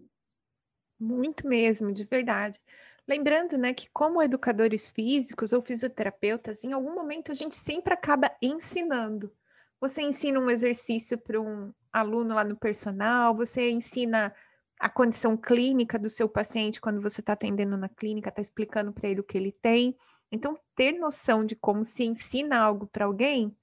[0.99, 2.61] Muito mesmo, de verdade.
[3.07, 8.31] Lembrando, né, que como educadores físicos ou fisioterapeutas, em algum momento a gente sempre acaba
[8.43, 9.33] ensinando.
[9.81, 14.35] Você ensina um exercício para um aluno lá no personal, você ensina
[14.81, 19.09] a condição clínica do seu paciente quando você está atendendo na clínica, está explicando para
[19.09, 19.97] ele o que ele tem.
[20.33, 23.57] Então, ter noção de como se ensina algo para alguém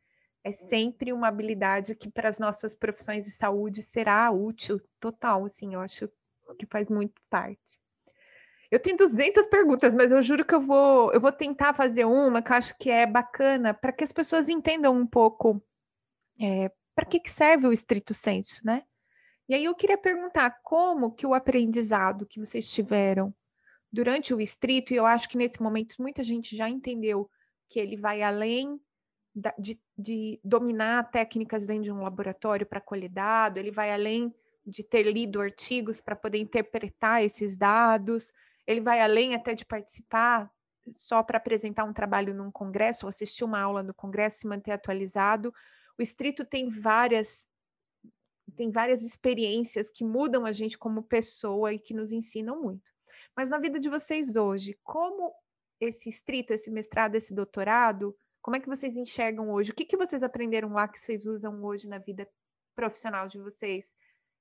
[0.43, 5.73] é sempre uma habilidade que para as nossas profissões de saúde será útil total, assim,
[5.73, 6.09] eu acho
[6.53, 7.59] que faz muito parte.
[8.71, 12.41] Eu tenho 200 perguntas, mas eu juro que eu vou, eu vou tentar fazer uma
[12.41, 15.63] que eu acho que é bacana para que as pessoas entendam um pouco
[16.41, 18.83] é, para que, que serve o estrito senso, né?
[19.47, 23.33] E aí eu queria perguntar como que o aprendizado que vocês tiveram
[23.91, 27.29] durante o estrito, e eu acho que nesse momento muita gente já entendeu
[27.69, 28.79] que ele vai além
[29.35, 34.33] da, de, de, dominar técnicas dentro de um laboratório para colher dado, ele vai além
[34.65, 38.31] de ter lido artigos para poder interpretar esses dados,
[38.65, 40.51] ele vai além até de participar
[40.91, 44.71] só para apresentar um trabalho num congresso, ou assistir uma aula no congresso, se manter
[44.71, 45.53] atualizado.
[45.97, 47.47] O estrito tem várias
[48.55, 52.91] tem várias experiências que mudam a gente como pessoa e que nos ensinam muito.
[53.35, 55.33] Mas na vida de vocês hoje, como
[55.79, 59.71] esse estrito, esse mestrado, esse doutorado, como é que vocês enxergam hoje?
[59.71, 62.29] O que, que vocês aprenderam lá que vocês usam hoje na vida
[62.75, 63.93] profissional de vocês?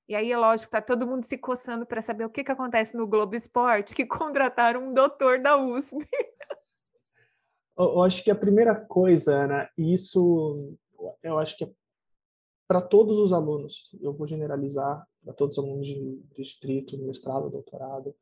[0.07, 2.97] E aí é lógico, tá todo mundo se coçando para saber o que, que acontece
[2.97, 6.07] no Globo Esporte, que contrataram um doutor da USP.
[7.77, 10.75] Eu acho que a primeira coisa, Ana, isso
[11.21, 11.71] eu acho que é
[12.67, 18.15] para todos os alunos, eu vou generalizar para todos os alunos de distrito, mestrado, doutorado,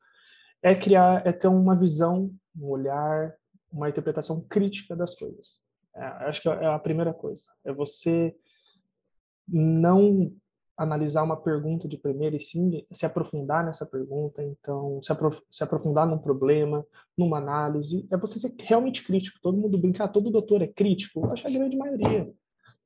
[0.61, 3.35] é criar, é ter uma visão, um olhar,
[3.71, 5.61] uma interpretação crítica das coisas.
[5.95, 7.43] É, acho que é a primeira coisa.
[7.63, 8.35] É você
[9.47, 10.33] não
[10.81, 15.63] analisar uma pergunta de primeira e sim se aprofundar nessa pergunta, então se, aprof se
[15.63, 16.83] aprofundar num problema,
[17.15, 19.39] numa análise, é você ser realmente crítico.
[19.43, 22.27] Todo mundo brincar, todo doutor é crítico, eu acho a grande maioria.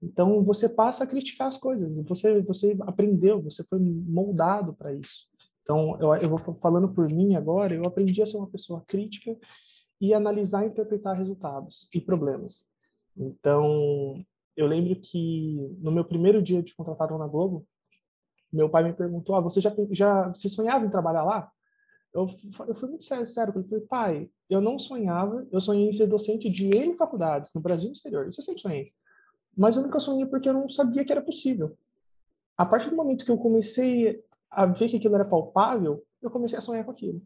[0.01, 1.97] Então você passa a criticar as coisas.
[2.03, 5.29] Você você aprendeu, você foi moldado para isso.
[5.63, 7.73] Então eu, eu vou falando por mim agora.
[7.73, 9.37] Eu aprendi a ser uma pessoa crítica
[10.01, 12.65] e analisar e interpretar resultados e problemas.
[13.15, 14.21] Então
[14.57, 17.65] eu lembro que no meu primeiro dia de contratado na Globo,
[18.55, 21.51] meu pai me perguntou: ah, você já já você sonhava em trabalhar lá?
[22.13, 22.27] Eu,
[22.67, 23.53] eu fui muito sério, sério.
[23.55, 27.59] Eu falei, pai, eu não sonhava, eu sonhei em ser docente de N faculdades no
[27.59, 28.27] Brasil e no exterior.
[28.27, 28.93] Isso eu sempre sonhei.
[29.55, 31.77] Mas eu nunca sonhei porque eu não sabia que era possível.
[32.57, 36.57] A partir do momento que eu comecei a ver que aquilo era palpável, eu comecei
[36.57, 37.21] a sonhar com aquilo.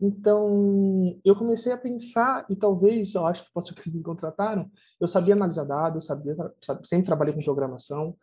[0.00, 4.02] Então, eu comecei a pensar, e talvez, eu acho que pode ser que vocês me
[4.02, 6.34] contrataram, eu sabia analisar dados, sabia,
[6.82, 8.16] sempre trabalhei com programação,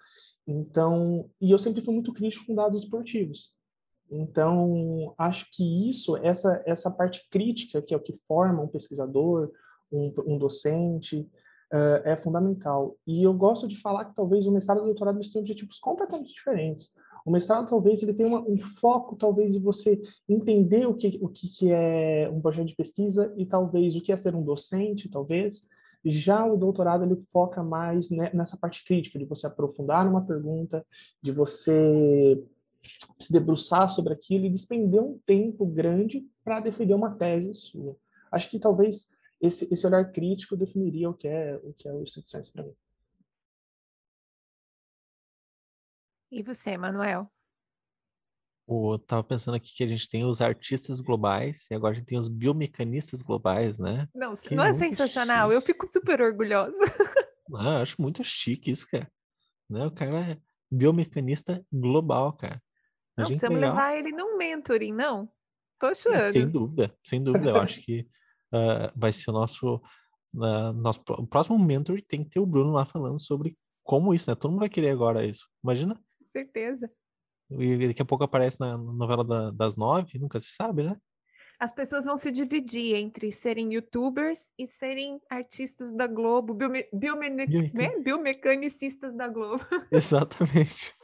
[0.45, 3.53] então, e eu sempre fui muito crítico com dados esportivos.
[4.09, 9.51] Então, acho que isso, essa, essa parte crítica, que é o que forma um pesquisador,
[9.91, 11.29] um, um docente,
[11.71, 12.97] uh, é fundamental.
[13.07, 16.33] E eu gosto de falar que talvez o mestrado e o doutorado têm objetivos completamente
[16.33, 16.93] diferentes.
[17.25, 21.29] O mestrado, talvez, ele tenha uma, um foco, talvez, de você entender o que, o
[21.29, 25.67] que é um projeto de pesquisa e, talvez, o que é ser um docente, talvez.
[26.03, 30.85] Já o doutorado, ele foca mais nessa parte crítica, de você aprofundar numa pergunta,
[31.21, 32.43] de você
[33.19, 37.95] se debruçar sobre aquilo e despender um tempo grande para defender uma tese sua.
[38.31, 39.07] Acho que, talvez,
[39.39, 42.75] esse, esse olhar crítico definiria o que é o que é o Instituições para mim.
[46.31, 47.29] E você, Manuel?
[48.71, 52.07] Eu tava pensando aqui que a gente tem os artistas globais e agora a gente
[52.07, 54.07] tem os biomecanistas globais, né?
[54.15, 55.49] Não, que não é sensacional?
[55.49, 55.55] Chique.
[55.55, 56.77] Eu fico super orgulhosa.
[57.53, 59.11] Ah, eu acho muito chique isso, cara.
[59.69, 59.85] Né?
[59.85, 60.37] O cara é
[60.71, 62.63] biomecanista global, cara.
[63.17, 63.75] Não, precisamos legal.
[63.75, 65.29] levar ele num mentoring, não?
[65.77, 66.31] Tô achando.
[66.31, 67.49] Sem dúvida, sem dúvida.
[67.49, 68.07] Eu acho que
[68.53, 69.81] uh, vai ser o nosso,
[70.33, 74.29] uh, nosso o próximo mentor tem que ter o Bruno lá falando sobre como isso,
[74.29, 74.35] né?
[74.35, 75.45] Todo mundo vai querer agora isso.
[75.61, 75.99] Imagina
[76.31, 76.89] certeza.
[77.59, 80.97] E daqui a pouco aparece na novela da, das nove, nunca se sabe, né?
[81.59, 87.29] As pessoas vão se dividir entre serem youtubers e serem artistas da Globo, biome, biome,
[87.29, 87.45] né?
[88.03, 89.63] biomecanicistas da Globo.
[89.91, 90.95] Exatamente.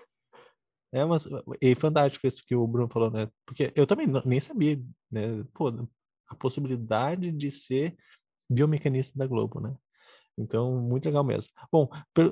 [0.91, 1.27] É, mas
[1.61, 3.29] é fantástico isso que o Bruno falou, né?
[3.45, 4.81] Porque eu também nem sabia,
[5.11, 5.43] né?
[5.53, 5.67] Pô,
[6.27, 7.95] a possibilidade de ser
[8.49, 9.75] biomecanista da Globo, né?
[10.37, 11.51] Então, muito legal mesmo.
[11.71, 11.89] Bom,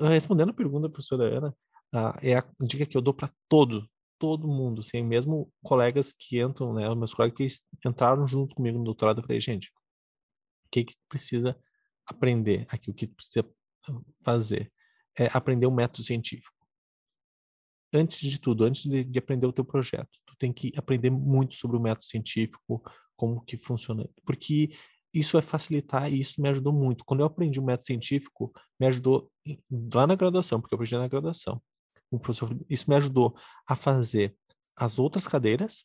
[0.08, 1.56] respondendo a pergunta da professora Ana,
[1.94, 3.88] ah, é a dica que eu dou para todo,
[4.18, 7.36] todo mundo, assim, mesmo colegas que entram, né, meus colegas
[7.80, 11.58] que entraram junto comigo no doutorado, eu falei, gente, o que que precisa
[12.06, 13.48] aprender aqui, o que precisa
[14.24, 14.72] fazer?
[15.18, 16.54] É aprender o um método científico.
[17.92, 21.54] Antes de tudo, antes de, de aprender o teu projeto, tu tem que aprender muito
[21.54, 22.82] sobre o método científico,
[23.16, 24.70] como que funciona, porque
[25.14, 27.04] isso vai facilitar e isso me ajudou muito.
[27.04, 29.30] Quando eu aprendi o método científico, me ajudou
[29.94, 31.62] lá na graduação, porque eu aprendi na graduação
[32.16, 33.36] o professor, isso me ajudou
[33.68, 34.36] a fazer
[34.76, 35.84] as outras cadeiras,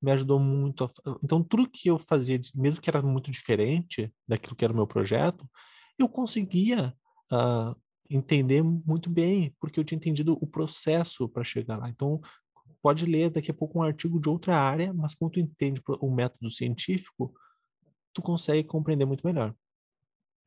[0.00, 0.84] me ajudou muito.
[0.84, 0.90] A,
[1.22, 4.86] então, tudo que eu fazia, mesmo que era muito diferente daquilo que era o meu
[4.86, 5.48] projeto,
[5.98, 6.94] eu conseguia
[7.32, 7.74] uh,
[8.08, 11.88] entender muito bem, porque eu tinha entendido o processo para chegar lá.
[11.88, 12.20] Então,
[12.82, 16.10] pode ler daqui a pouco um artigo de outra área, mas quando tu entende o
[16.10, 17.34] método científico,
[18.12, 19.54] tu consegue compreender muito melhor.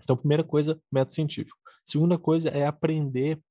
[0.04, 1.58] Então, primeira coisa, método científico.
[1.84, 3.42] Segunda coisa é aprender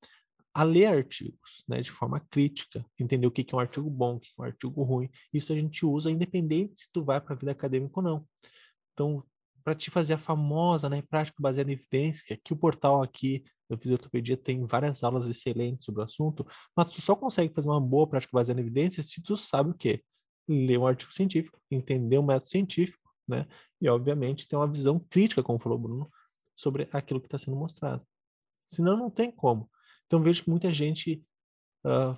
[0.57, 4.21] a ler artigos, né, de forma crítica, entender o que, é um artigo bom, o
[4.21, 5.11] que é um artigo ruim.
[5.31, 8.29] Isso a gente usa independente se tu vai para a vida acadêmica ou não.
[8.95, 9.23] Então,
[9.63, 13.77] para te fazer a famosa né, prática baseada em evidência, que o portal aqui do
[13.77, 18.07] Fisiotopedia tem várias aulas excelentes sobre o assunto, mas tu só consegue fazer uma boa
[18.07, 20.03] prática baseada em evidência se tu sabe o quê?
[20.49, 23.47] Ler um artigo científico, entender um método científico, né?
[23.79, 26.11] E, obviamente, ter uma visão crítica, como falou o Bruno,
[26.55, 28.03] sobre aquilo que está sendo mostrado.
[28.67, 29.69] Senão, não tem como.
[30.07, 31.23] Então vejo que muita gente
[31.85, 32.17] uh,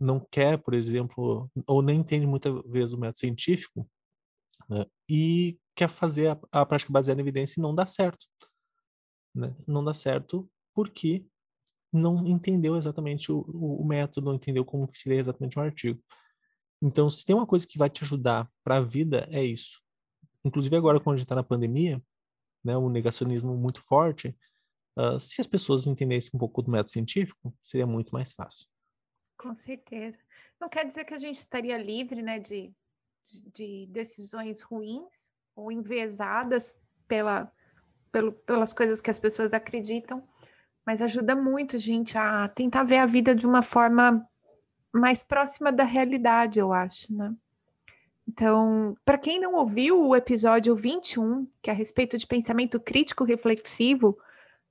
[0.00, 3.88] não quer, por exemplo, ou nem entende muitas vezes o método científico
[4.68, 8.26] né, e quer fazer a, a, prática baseada em evidência e não dá certo.
[9.34, 9.54] Né?
[9.66, 11.26] Não dá certo porque
[11.92, 16.02] não entendeu exatamente o, o, o método, não entendeu como que seria exatamente um artigo.
[16.82, 19.80] Então, se tem uma coisa que vai te ajudar para a vida, é isso.
[20.44, 22.02] Inclusive agora, quando a gente está na pandemia,
[22.62, 24.36] né, um negacionismo muito forte,
[24.96, 28.66] Uh, se as pessoas entendessem um pouco do método científico, seria muito mais fácil.
[29.36, 30.18] Com certeza.
[30.58, 32.72] Não quer dizer que a gente estaria livre né, de,
[33.26, 36.74] de, de decisões ruins ou enviesadas
[37.06, 37.52] pela,
[38.10, 40.26] pelo, pelas coisas que as pessoas acreditam,
[40.84, 44.26] mas ajuda muito gente a tentar ver a vida de uma forma
[44.92, 47.34] mais próxima da realidade, eu acho, né?
[48.28, 53.22] Então, para quem não ouviu o episódio 21, que é a respeito de pensamento crítico
[53.22, 54.18] reflexivo,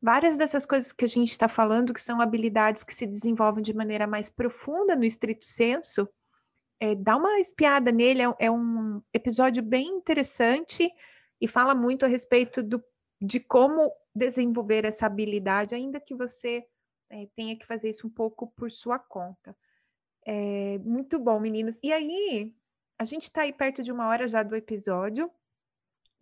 [0.05, 3.73] várias dessas coisas que a gente está falando, que são habilidades que se desenvolvem de
[3.73, 6.07] maneira mais profunda no estrito senso,
[6.79, 10.93] é, dá uma espiada nele, é, é, um episódio bem interessante
[11.41, 12.83] e fala muito a respeito do,
[13.19, 16.63] de como desenvolver essa habilidade, ainda que você
[17.09, 19.57] é, tenha que fazer isso um pouco por sua conta.
[20.23, 21.79] É, muito bom, meninos.
[21.81, 22.53] E aí,
[22.99, 25.31] a gente está aí perto de uma hora já do episódio,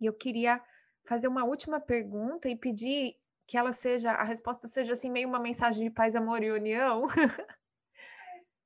[0.00, 0.58] e eu queria
[1.04, 3.16] fazer uma última pergunta e pedir
[3.46, 7.06] que ela seja, a resposta seja assim, meio uma mensagem de paz, amor e união.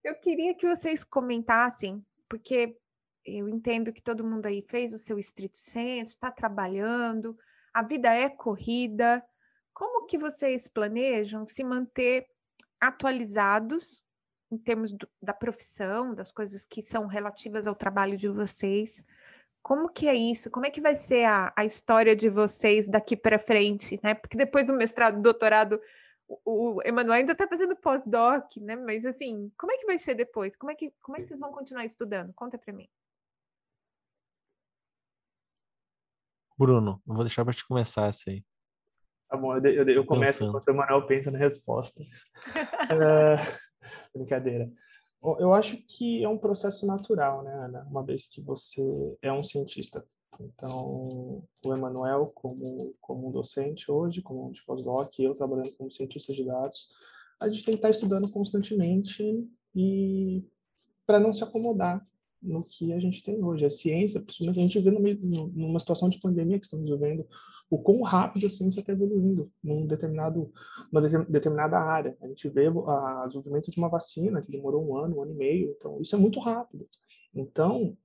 [0.04, 2.76] eu queria que vocês comentassem, porque
[3.24, 7.36] eu entendo que todo mundo aí fez o seu estrito senso, está trabalhando,
[7.72, 9.22] a vida é corrida.
[9.74, 12.26] Como que vocês planejam se manter
[12.80, 14.02] atualizados
[14.50, 19.02] em termos do, da profissão, das coisas que são relativas ao trabalho de vocês?
[19.68, 20.50] Como que é isso?
[20.50, 24.14] Como é que vai ser a, a história de vocês daqui para frente, né?
[24.14, 25.78] Porque depois do mestrado, doutorado,
[26.42, 28.74] o Emanuel ainda está fazendo pós-doc, né?
[28.76, 30.56] Mas assim, como é que vai ser depois?
[30.56, 32.32] Como é que, como é que vocês vão continuar estudando?
[32.32, 32.88] Conta para mim.
[36.58, 38.42] Bruno, eu vou deixar para te começar essa aí.
[39.28, 42.00] Tá bom, eu, eu, eu começo enquanto o Emanuel pensa na resposta.
[42.00, 43.60] uh,
[44.16, 44.72] brincadeira.
[45.22, 47.86] Eu acho que é um processo natural, né, Ana?
[47.90, 50.06] Uma vez que você é um cientista.
[50.40, 56.32] Então, o Emanuel, como, como um docente hoje, como um pós-doc, eu trabalhando como cientista
[56.32, 56.88] de dados,
[57.40, 59.24] a gente tem que estar estudando constantemente
[59.74, 60.44] e
[61.06, 62.04] para não se acomodar
[62.42, 63.66] no que a gente tem hoje.
[63.66, 65.18] A ciência, principalmente a gente vê meio,
[65.54, 67.26] numa situação de pandemia que estamos vivendo,
[67.70, 70.50] o quão rápido a ciência está evoluindo num determinado,
[70.90, 72.16] numa determinada área.
[72.22, 75.36] A gente vê o desenvolvimento de uma vacina que demorou um ano, um ano e
[75.36, 76.88] meio, então isso é muito rápido.
[77.34, 77.96] Então,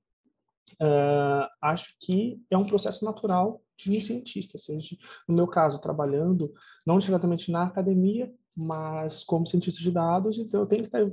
[0.81, 6.53] uh, acho que é um processo natural de um cientista, seja, no meu caso, trabalhando
[6.85, 11.09] não diretamente na academia, mas como cientista de dados, então eu tenho que estar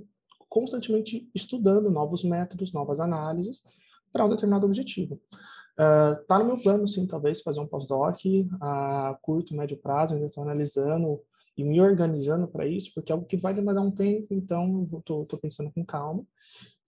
[0.51, 3.63] constantemente estudando novos métodos, novas análises
[4.13, 5.19] para um determinado objetivo.
[5.79, 8.19] Uh, no meu plano, sim, talvez fazer um pós-doc
[8.61, 11.21] a curto, médio prazo, ainda estou analisando
[11.57, 15.39] e me organizando para isso, porque é algo que vai demorar um tempo, então estou
[15.41, 16.27] pensando com calma.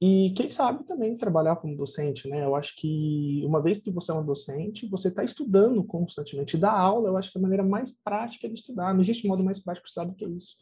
[0.00, 2.44] E quem sabe também trabalhar como docente, né?
[2.44, 6.56] Eu acho que uma vez que você é um docente, você está estudando constantemente.
[6.56, 8.92] Dar aula, eu acho que é a maneira mais prática de estudar.
[8.92, 10.56] Não existe modo mais prático de estudar do que isso.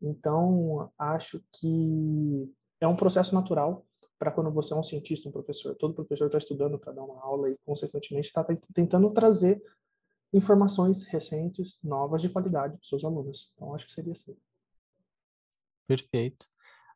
[0.00, 3.84] Então, acho que é um processo natural
[4.18, 5.74] para quando você é um cientista, um professor.
[5.76, 8.44] Todo professor está estudando para dar uma aula e, consequentemente, está
[8.74, 9.62] tentando trazer
[10.32, 13.52] informações recentes, novas, de qualidade para os seus alunos.
[13.54, 14.36] Então, acho que seria assim.
[15.86, 16.46] Perfeito.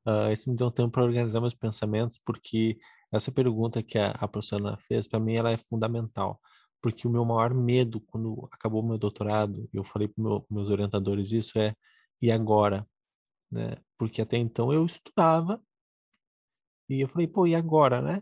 [0.07, 2.79] Uh, me deu um tempo para organizar meus pensamentos, porque
[3.11, 6.41] essa pergunta que a, a professora fez, para mim, ela é fundamental.
[6.83, 11.33] Porque o meu maior medo, quando acabou meu doutorado, eu falei para meu, meus orientadores
[11.33, 11.75] isso, é
[12.21, 12.87] e agora?
[13.55, 13.77] Né?
[13.97, 15.63] Porque até então eu estudava
[16.89, 18.21] e eu falei, pô, e agora, né?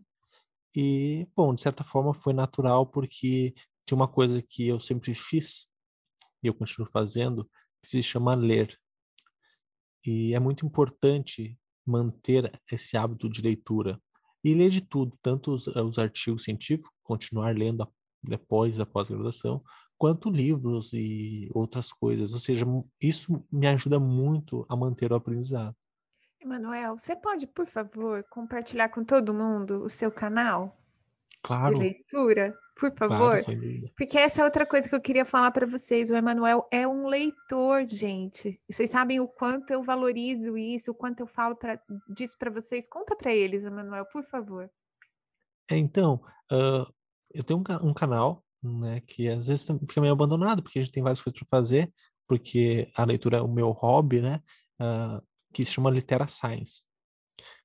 [0.76, 3.54] E, bom, de certa forma foi natural porque
[3.86, 5.66] tinha uma coisa que eu sempre fiz
[6.42, 7.50] e eu continuo fazendo,
[7.82, 8.78] que se chama ler.
[10.04, 14.00] E é muito importante manter esse hábito de leitura
[14.44, 17.90] e ler de tudo, tanto os, os artigos científicos, continuar lendo
[18.22, 19.62] depois da pós-graduação,
[20.02, 22.32] quanto livros e outras coisas.
[22.32, 22.66] Ou seja,
[23.00, 25.76] isso me ajuda muito a manter o aprendizado.
[26.40, 30.76] Emanuel, você pode, por favor, compartilhar com todo mundo o seu canal
[31.40, 31.76] claro.
[31.76, 32.52] de leitura?
[32.74, 33.40] Por favor.
[33.44, 36.10] Claro, Porque essa é outra coisa que eu queria falar para vocês.
[36.10, 38.60] O Emanuel é um leitor, gente.
[38.68, 42.50] E vocês sabem o quanto eu valorizo isso, o quanto eu falo pra, disso para
[42.50, 42.88] vocês.
[42.88, 44.68] Conta para eles, Emanuel, por favor.
[45.70, 46.92] É, então, uh,
[47.32, 49.00] eu tenho um, um canal né?
[49.00, 51.92] Que às vezes fica meio abandonado, porque a gente tem várias coisas para fazer,
[52.28, 54.40] porque a leitura é o meu hobby, né?
[54.80, 56.82] Uh, que se chama Litera Science.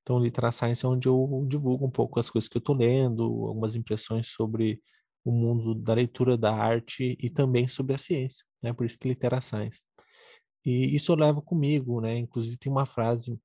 [0.02, 3.24] Então, Litera Science é onde eu divulgo um pouco as coisas que eu estou lendo,
[3.24, 4.82] algumas impressões sobre
[5.24, 8.72] o mundo da leitura, da arte e também sobre a ciência, né?
[8.74, 9.86] Por isso que Litera Science.
[10.66, 12.18] E isso eu levo comigo, né?
[12.18, 13.40] Inclusive tem uma frase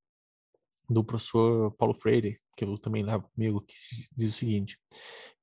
[0.88, 3.74] do professor Paulo Freire, que eu também levo comigo, que
[4.16, 4.78] diz o seguinte: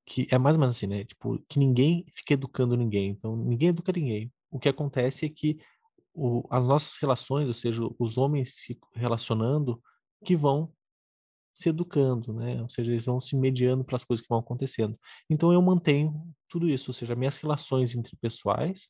[0.10, 1.06] que é mais ou menos assim, né?
[1.06, 3.12] Tipo, que ninguém fica educando ninguém.
[3.12, 4.34] Então, ninguém educa ninguém.
[4.50, 5.60] O que acontece é que
[6.12, 9.82] o, as nossas relações, ou seja, os homens se relacionando,
[10.26, 10.74] que vão
[11.54, 12.60] se educando, né?
[12.60, 15.00] Ou seja, eles vão se mediando para as coisas que vão acontecendo.
[15.30, 18.90] Então, eu mantenho tudo isso, ou seja, minhas relações interpessoais,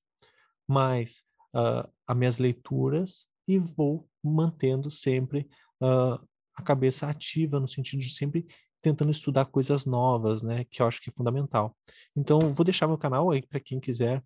[0.65, 1.21] mais
[1.53, 5.49] uh, as minhas leituras, e vou mantendo sempre
[5.81, 8.45] uh, a cabeça ativa, no sentido de sempre
[8.81, 10.65] tentando estudar coisas novas, né?
[10.65, 11.75] Que eu acho que é fundamental.
[12.15, 14.23] Então, vou deixar meu canal aí para quem quiser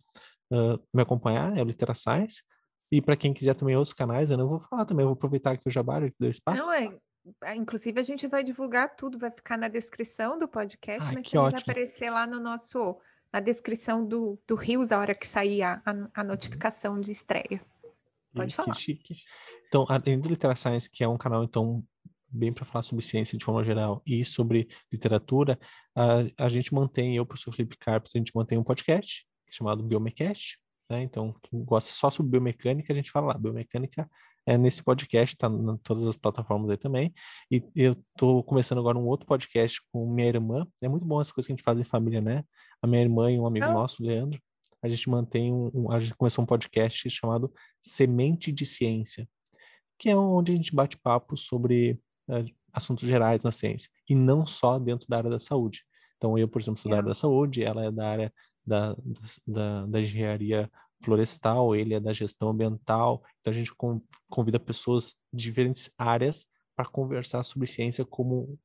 [0.51, 2.43] uh, me acompanhar, é o Litera Science.
[2.91, 5.58] E para quem quiser também outros canais, eu não vou falar também, eu vou aproveitar
[5.58, 6.60] que o Jabari deu espaço.
[6.60, 6.95] Não, é,
[7.43, 7.56] é.
[7.56, 11.47] Inclusive, a gente vai divulgar tudo, vai ficar na descrição do podcast, ah, mas também
[11.47, 11.51] ótimo.
[11.51, 12.95] vai aparecer lá no nosso,
[13.32, 16.28] na descrição do, do Rios, a hora que sair a, a, a uhum.
[16.28, 17.60] notificação de estreia.
[18.36, 18.76] Pode e, falar.
[18.76, 19.16] Que chique.
[19.68, 21.84] Então, além do Litera Science, que é um canal, então,
[22.34, 25.60] bem para falar sobre ciência de forma geral e sobre literatura,
[25.96, 29.84] a, a gente mantém, eu, o professor Felipe Carpes, a gente mantém um podcast chamado
[29.84, 30.58] Biomecast,
[30.90, 31.02] né?
[31.02, 34.10] Então, quem gosta só sobre biomecânica, a gente fala lá, biomecânica
[34.46, 37.14] é nesse podcast, tá em todas as plataformas aí também.
[37.50, 40.68] E eu tô começando agora um outro podcast com minha irmã.
[40.82, 42.44] É muito bom essas coisas que a gente faz em família, né?
[42.82, 43.74] A minha irmã e um amigo oh.
[43.74, 44.40] nosso, Leandro,
[44.82, 49.28] a gente mantém um, um, a gente começou um podcast chamado Semente de Ciência,
[49.98, 52.00] que é onde a gente bate papo sobre
[52.72, 55.84] assuntos gerais na ciência, e não só dentro da área da saúde.
[56.18, 58.34] Então, eu, por exemplo, sou da área da saúde, ela é da área
[58.66, 58.96] da,
[59.48, 60.72] da, da engenharia
[61.04, 63.22] florestal, ele é da gestão ambiental.
[63.42, 63.72] Então a gente
[64.30, 68.58] convida pessoas de diferentes áreas para conversar sobre ciência como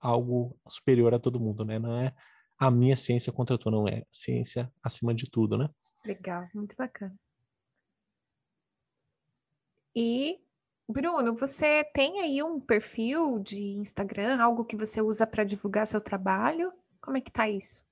[0.00, 1.78] algo superior a todo mundo, né?
[1.78, 2.14] Não é
[2.58, 5.68] a minha ciência contra a tua, não é ciência acima de tudo, né?
[6.04, 7.14] Legal, muito bacana.
[9.94, 10.40] E
[10.88, 16.00] Bruno, você tem aí um perfil de Instagram, algo que você usa para divulgar seu
[16.00, 16.72] trabalho?
[17.00, 17.84] Como é que tá isso?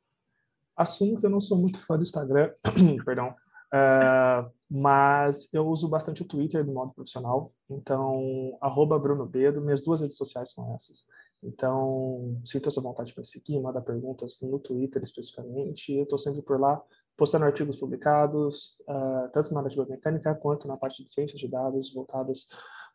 [0.76, 2.52] Assumo que eu não sou muito fã do Instagram,
[3.04, 3.34] perdão,
[3.74, 9.82] Uh, mas eu uso bastante o Twitter do modo profissional, então, arroba Bruno Bedo, minhas
[9.82, 11.04] duas redes sociais são essas.
[11.42, 16.60] Então, sinta sua vontade para seguir, manda perguntas no Twitter especificamente, eu estou sempre por
[16.60, 16.80] lá,
[17.16, 21.48] postando artigos publicados, uh, tanto na área de biomecânica quanto na parte de ciências de
[21.48, 22.46] dados, voltadas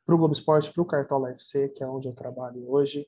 [0.10, 3.06] para o Globo Esporte, para o Cartola FC, que é onde eu trabalho hoje.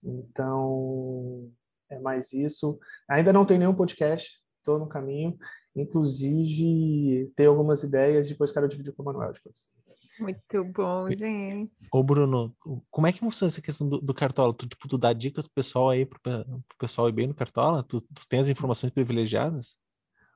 [0.00, 1.50] Então,
[1.90, 2.78] é mais isso.
[3.08, 5.36] Ainda não tem nenhum podcast, estou no caminho.
[5.74, 9.72] Inclusive, tenho algumas ideias, depois quero dividir com o Manuel depois.
[10.20, 11.72] Muito bom, gente.
[11.92, 12.54] Ô, Bruno,
[12.88, 14.54] como é que funciona essa questão do, do Cartola?
[14.54, 17.82] Tu, tipo, tu dá dicas pro pessoal aí, pro, pro pessoal ir bem no Cartola?
[17.82, 19.76] Tu, tu tem as informações privilegiadas?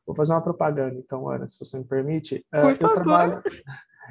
[0.05, 2.45] Vou fazer uma propaganda, então, Ana, se você me permite.
[2.51, 3.41] Por uh, eu, trabalho,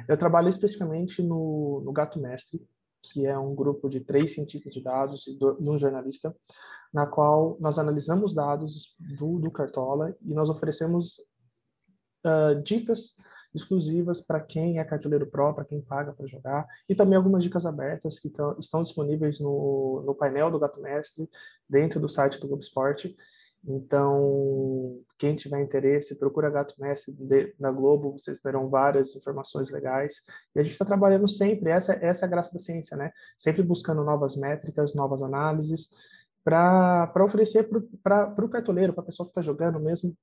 [0.06, 2.60] eu trabalho especificamente no, no Gato Mestre,
[3.02, 6.34] que é um grupo de três cientistas de dados e, do, um jornalista,
[6.92, 11.18] na qual nós analisamos dados do, do Cartola e nós oferecemos
[12.24, 13.14] uh, dicas
[13.54, 17.64] exclusivas para quem é cartoleiro pro, para quem paga para jogar, e também algumas dicas
[17.64, 21.28] abertas que tão, estão disponíveis no, no painel do Gato Mestre,
[21.68, 23.16] dentro do site do Globo Esporte.
[23.70, 27.14] Então, quem tiver interesse, procura Gato Mestre
[27.58, 30.22] da Globo, vocês terão várias informações legais.
[30.54, 33.12] E a gente está trabalhando sempre, essa, essa é a graça da ciência, né?
[33.36, 35.90] Sempre buscando novas métricas, novas análises,
[36.42, 37.68] para oferecer
[38.02, 40.16] para o cartoleiro, para a pessoa que está jogando mesmo.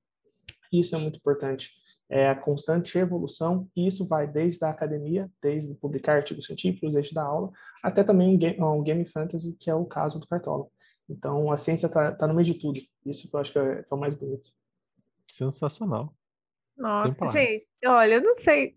[0.74, 1.70] Isso é muito importante.
[2.10, 7.14] É a constante evolução, e isso vai desde a academia, desde publicar artigos científicos, desde
[7.14, 7.52] da aula,
[7.84, 10.68] até também um game fantasy, que é o caso do Cartola.
[11.10, 12.80] Então, a ciência está tá no meio de tudo.
[13.06, 14.49] Isso que eu acho que é, que é o mais bonito.
[15.28, 16.14] Sensacional.
[16.78, 18.76] Nossa, gente, olha, eu não sei.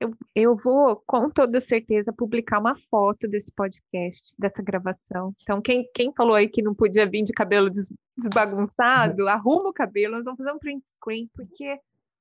[0.00, 5.34] Eu, eu vou, com toda certeza, publicar uma foto desse podcast, dessa gravação.
[5.42, 9.72] Então, quem, quem falou aí que não podia vir de cabelo des, desbagunçado, arruma o
[9.72, 11.78] cabelo, nós vamos fazer um print screen, porque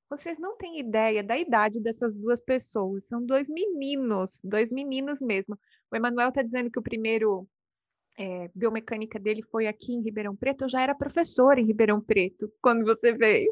[0.10, 3.06] vocês não têm ideia da idade dessas duas pessoas.
[3.06, 5.58] São dois meninos, dois meninos mesmo.
[5.92, 7.48] O Emanuel está dizendo que o primeiro
[8.18, 12.52] é, biomecânica dele foi aqui em Ribeirão Preto, eu já era professora em Ribeirão Preto
[12.62, 13.52] quando você veio.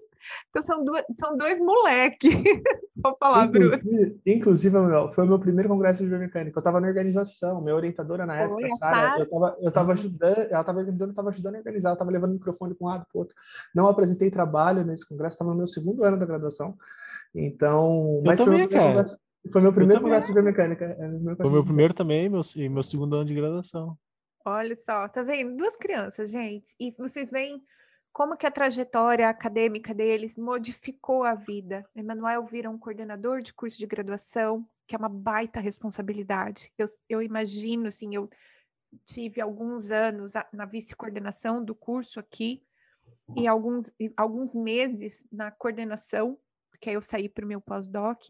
[0.49, 2.31] Então são, duas, são dois moleques.
[2.95, 4.19] Vou falar, inclusive, Bruno.
[4.25, 4.77] Inclusive,
[5.13, 6.57] foi o meu primeiro congresso de biomecânica.
[6.57, 10.59] Eu estava na organização, minha orientadora na época, Sara, eu estava eu tava ajudando, ela
[10.59, 13.05] estava organizando, eu estava ajudando a organizar, eu estava levando o microfone para um lado
[13.11, 13.35] para o outro.
[13.73, 16.77] Não apresentei trabalho nesse congresso, estava no meu segundo ano da graduação.
[17.33, 19.05] Então, mas eu também, foi, meu
[19.51, 20.85] foi meu primeiro congresso de biomecânica.
[20.85, 23.97] É meu foi meu primeiro também, meu, meu segundo ano de graduação.
[24.45, 25.55] Olha só, tá vendo?
[25.55, 26.75] Duas crianças, gente.
[26.79, 27.63] E vocês veem
[28.11, 31.87] como que a trajetória acadêmica deles modificou a vida.
[31.95, 36.71] Emanuel vira um coordenador de curso de graduação, que é uma baita responsabilidade.
[36.77, 38.29] Eu, eu imagino, assim, eu
[39.05, 42.63] tive alguns anos na vice-coordenação do curso aqui
[43.35, 46.37] e alguns, alguns meses na coordenação,
[46.69, 48.21] porque aí eu saí para o meu pós-doc.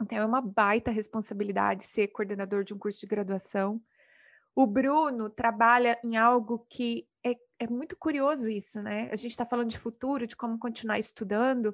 [0.00, 3.80] Então, é uma baita responsabilidade ser coordenador de um curso de graduação.
[4.58, 9.08] O Bruno trabalha em algo que é, é muito curioso isso, né?
[9.12, 11.72] A gente está falando de futuro, de como continuar estudando,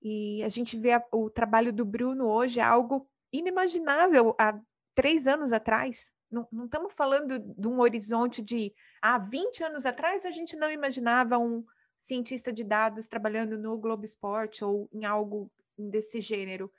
[0.00, 4.56] e a gente vê a, o trabalho do Bruno hoje é algo inimaginável há
[4.94, 6.12] três anos atrás.
[6.30, 10.70] Não, estamos falando de um horizonte de há ah, 20 anos atrás a gente não
[10.70, 11.64] imaginava um
[11.98, 16.72] cientista de dados trabalhando no Globo Esporte ou em algo desse gênero.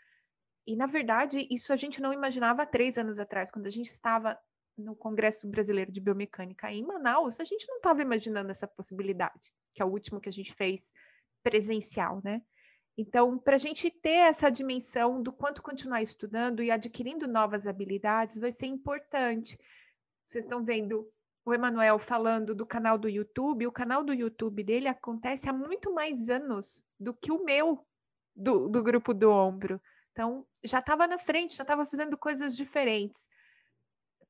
[0.65, 3.89] E, na verdade, isso a gente não imaginava há três anos atrás, quando a gente
[3.89, 4.39] estava
[4.78, 9.82] no Congresso Brasileiro de Biomecânica em Manaus, a gente não estava imaginando essa possibilidade, que
[9.82, 10.91] é o último que a gente fez
[11.43, 12.41] presencial, né?
[12.97, 18.38] Então, para a gente ter essa dimensão do quanto continuar estudando e adquirindo novas habilidades,
[18.38, 19.57] vai ser importante.
[20.28, 21.07] Vocês estão vendo
[21.45, 25.93] o Emanuel falando do canal do YouTube, o canal do YouTube dele acontece há muito
[25.93, 27.86] mais anos do que o meu,
[28.36, 29.80] do, do grupo do ombro.
[30.11, 33.28] Então, já estava na frente, já estava fazendo coisas diferentes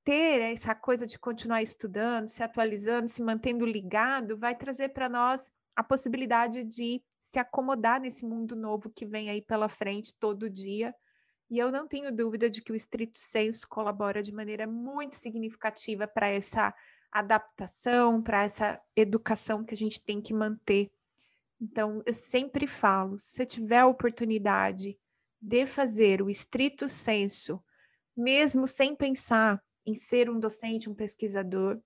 [0.07, 5.51] ter essa coisa de continuar estudando, se atualizando, se mantendo ligado, vai trazer para nós
[5.75, 10.95] a possibilidade de se acomodar nesse mundo novo que vem aí pela frente todo dia.
[11.49, 16.07] E eu não tenho dúvida de que o estrito senso colabora de maneira muito significativa
[16.07, 16.73] para essa
[17.11, 20.89] adaptação, para essa educação que a gente tem que manter
[21.59, 24.97] Então, eu sempre falo, se você tiver a oportunidade
[25.41, 27.61] de fazer o estrito senso,
[28.15, 31.79] mesmo sem pensar em ser um docente, um pesquisador,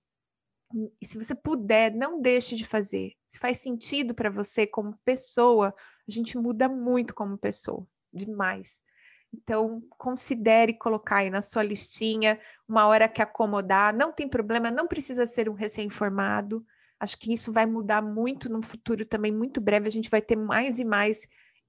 [1.01, 3.13] e se você puder, não deixe de fazer.
[3.27, 5.73] Se faz sentido para você como pessoa,
[6.07, 8.81] a gente muda muito como pessoa, demais.
[9.33, 13.95] Então, considere colocar aí na sua listinha uma hora que acomodar.
[13.95, 16.65] Não tem problema, não precisa ser um recém-formado.
[16.99, 19.87] Acho que isso vai mudar muito no futuro também, muito breve.
[19.87, 21.25] A gente vai ter mais e mais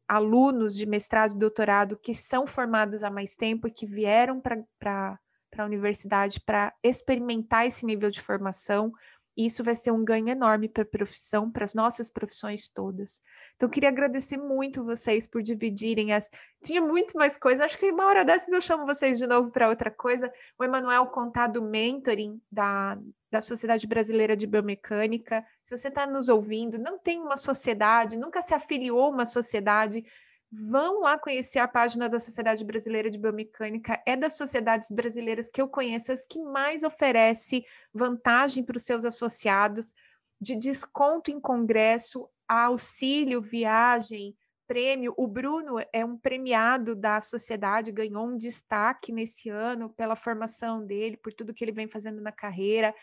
[0.08, 5.18] alunos de mestrado e doutorado que são formados há mais tempo e que vieram para
[5.60, 8.92] a universidade para experimentar esse nível de formação.
[9.36, 13.18] E isso vai ser um ganho enorme para a profissão, para as nossas profissões todas.
[13.56, 16.28] Então, eu queria agradecer muito vocês por dividirem as.
[16.62, 19.70] Tinha muito mais coisa, acho que uma hora dessas eu chamo vocês de novo para
[19.70, 20.30] outra coisa.
[20.58, 22.98] O Emanuel contar do mentoring da,
[23.30, 25.42] da Sociedade Brasileira de Biomecânica.
[25.62, 30.04] Se você está nos ouvindo, não tem uma sociedade, nunca se afiliou a uma sociedade,
[30.52, 34.02] vão lá conhecer a página da Sociedade Brasileira de Biomecânica.
[34.04, 39.06] É das sociedades brasileiras que eu conheço as que mais oferece vantagem para os seus
[39.06, 39.94] associados,
[40.38, 44.36] de desconto em congresso, auxílio, viagem,
[44.66, 45.14] prêmio.
[45.16, 51.16] O Bruno é um premiado da sociedade, ganhou um destaque nesse ano pela formação dele,
[51.16, 52.94] por tudo que ele vem fazendo na carreira.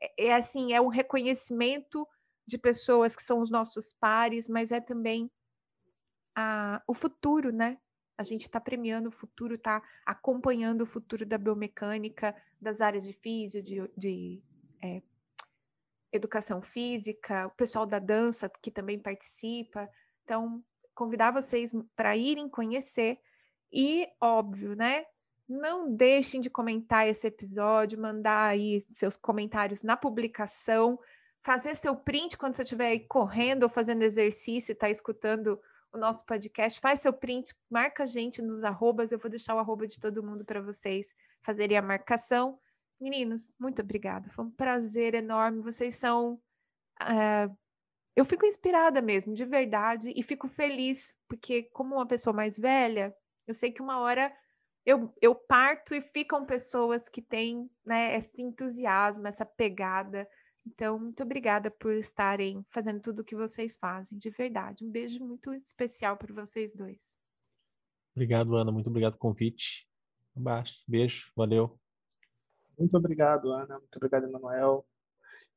[0.00, 2.06] É, é assim, é um reconhecimento
[2.46, 5.28] de pessoas que são os nossos pares, mas é também
[6.34, 7.78] a, o futuro, né?
[8.16, 13.12] A gente está premiando o futuro, está acompanhando o futuro da biomecânica, das áreas de
[13.12, 14.42] físico, de, de
[14.82, 15.02] é,
[16.12, 19.88] educação física, o pessoal da dança que também participa.
[20.24, 20.62] Então,
[20.94, 23.18] convidar vocês para irem conhecer
[23.72, 25.06] e, óbvio, né?
[25.48, 30.98] Não deixem de comentar esse episódio, mandar aí seus comentários na publicação,
[31.40, 35.60] fazer seu print quando você estiver aí correndo ou fazendo exercício e está escutando
[35.92, 39.58] o nosso podcast, faz seu print, marca a gente nos arrobas, eu vou deixar o
[39.58, 42.58] arroba de todo mundo para vocês fazerem a marcação.
[43.00, 46.40] Meninos, muito obrigada, foi um prazer enorme, vocês são...
[47.02, 47.56] Uh,
[48.14, 53.14] eu fico inspirada mesmo, de verdade, e fico feliz, porque como uma pessoa mais velha,
[53.46, 54.32] eu sei que uma hora
[54.84, 60.28] eu, eu parto e ficam pessoas que têm né, esse entusiasmo, essa pegada,
[60.66, 64.84] então, muito obrigada por estarem fazendo tudo o que vocês fazem, de verdade.
[64.84, 67.16] Um beijo muito especial para vocês dois.
[68.14, 68.70] Obrigado, Ana.
[68.70, 69.88] Muito obrigado pelo convite.
[70.36, 70.84] Abaixo.
[70.86, 71.32] Beijo.
[71.34, 71.78] Valeu.
[72.78, 73.78] Muito obrigado, Ana.
[73.78, 74.86] Muito obrigado, Emanuel.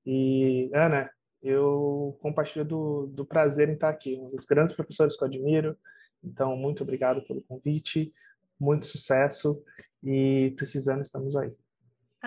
[0.06, 1.10] E, Ana,
[1.42, 4.18] eu compartilho do, do prazer em estar aqui.
[4.18, 5.78] Um dos grandes professores que eu admiro.
[6.24, 8.12] Então, muito obrigado pelo convite.
[8.60, 9.64] Muito sucesso.
[10.04, 11.54] E precisando, estamos aí.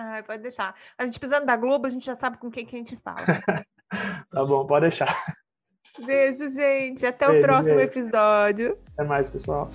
[0.01, 0.73] Ah, pode deixar.
[0.97, 3.17] A gente precisando da Globo, a gente já sabe com quem que a gente fala.
[4.31, 5.13] tá bom, pode deixar.
[6.05, 7.05] Beijo, gente.
[7.05, 8.77] Até Beijo, o próximo episódio.
[8.93, 9.67] Até mais, pessoal.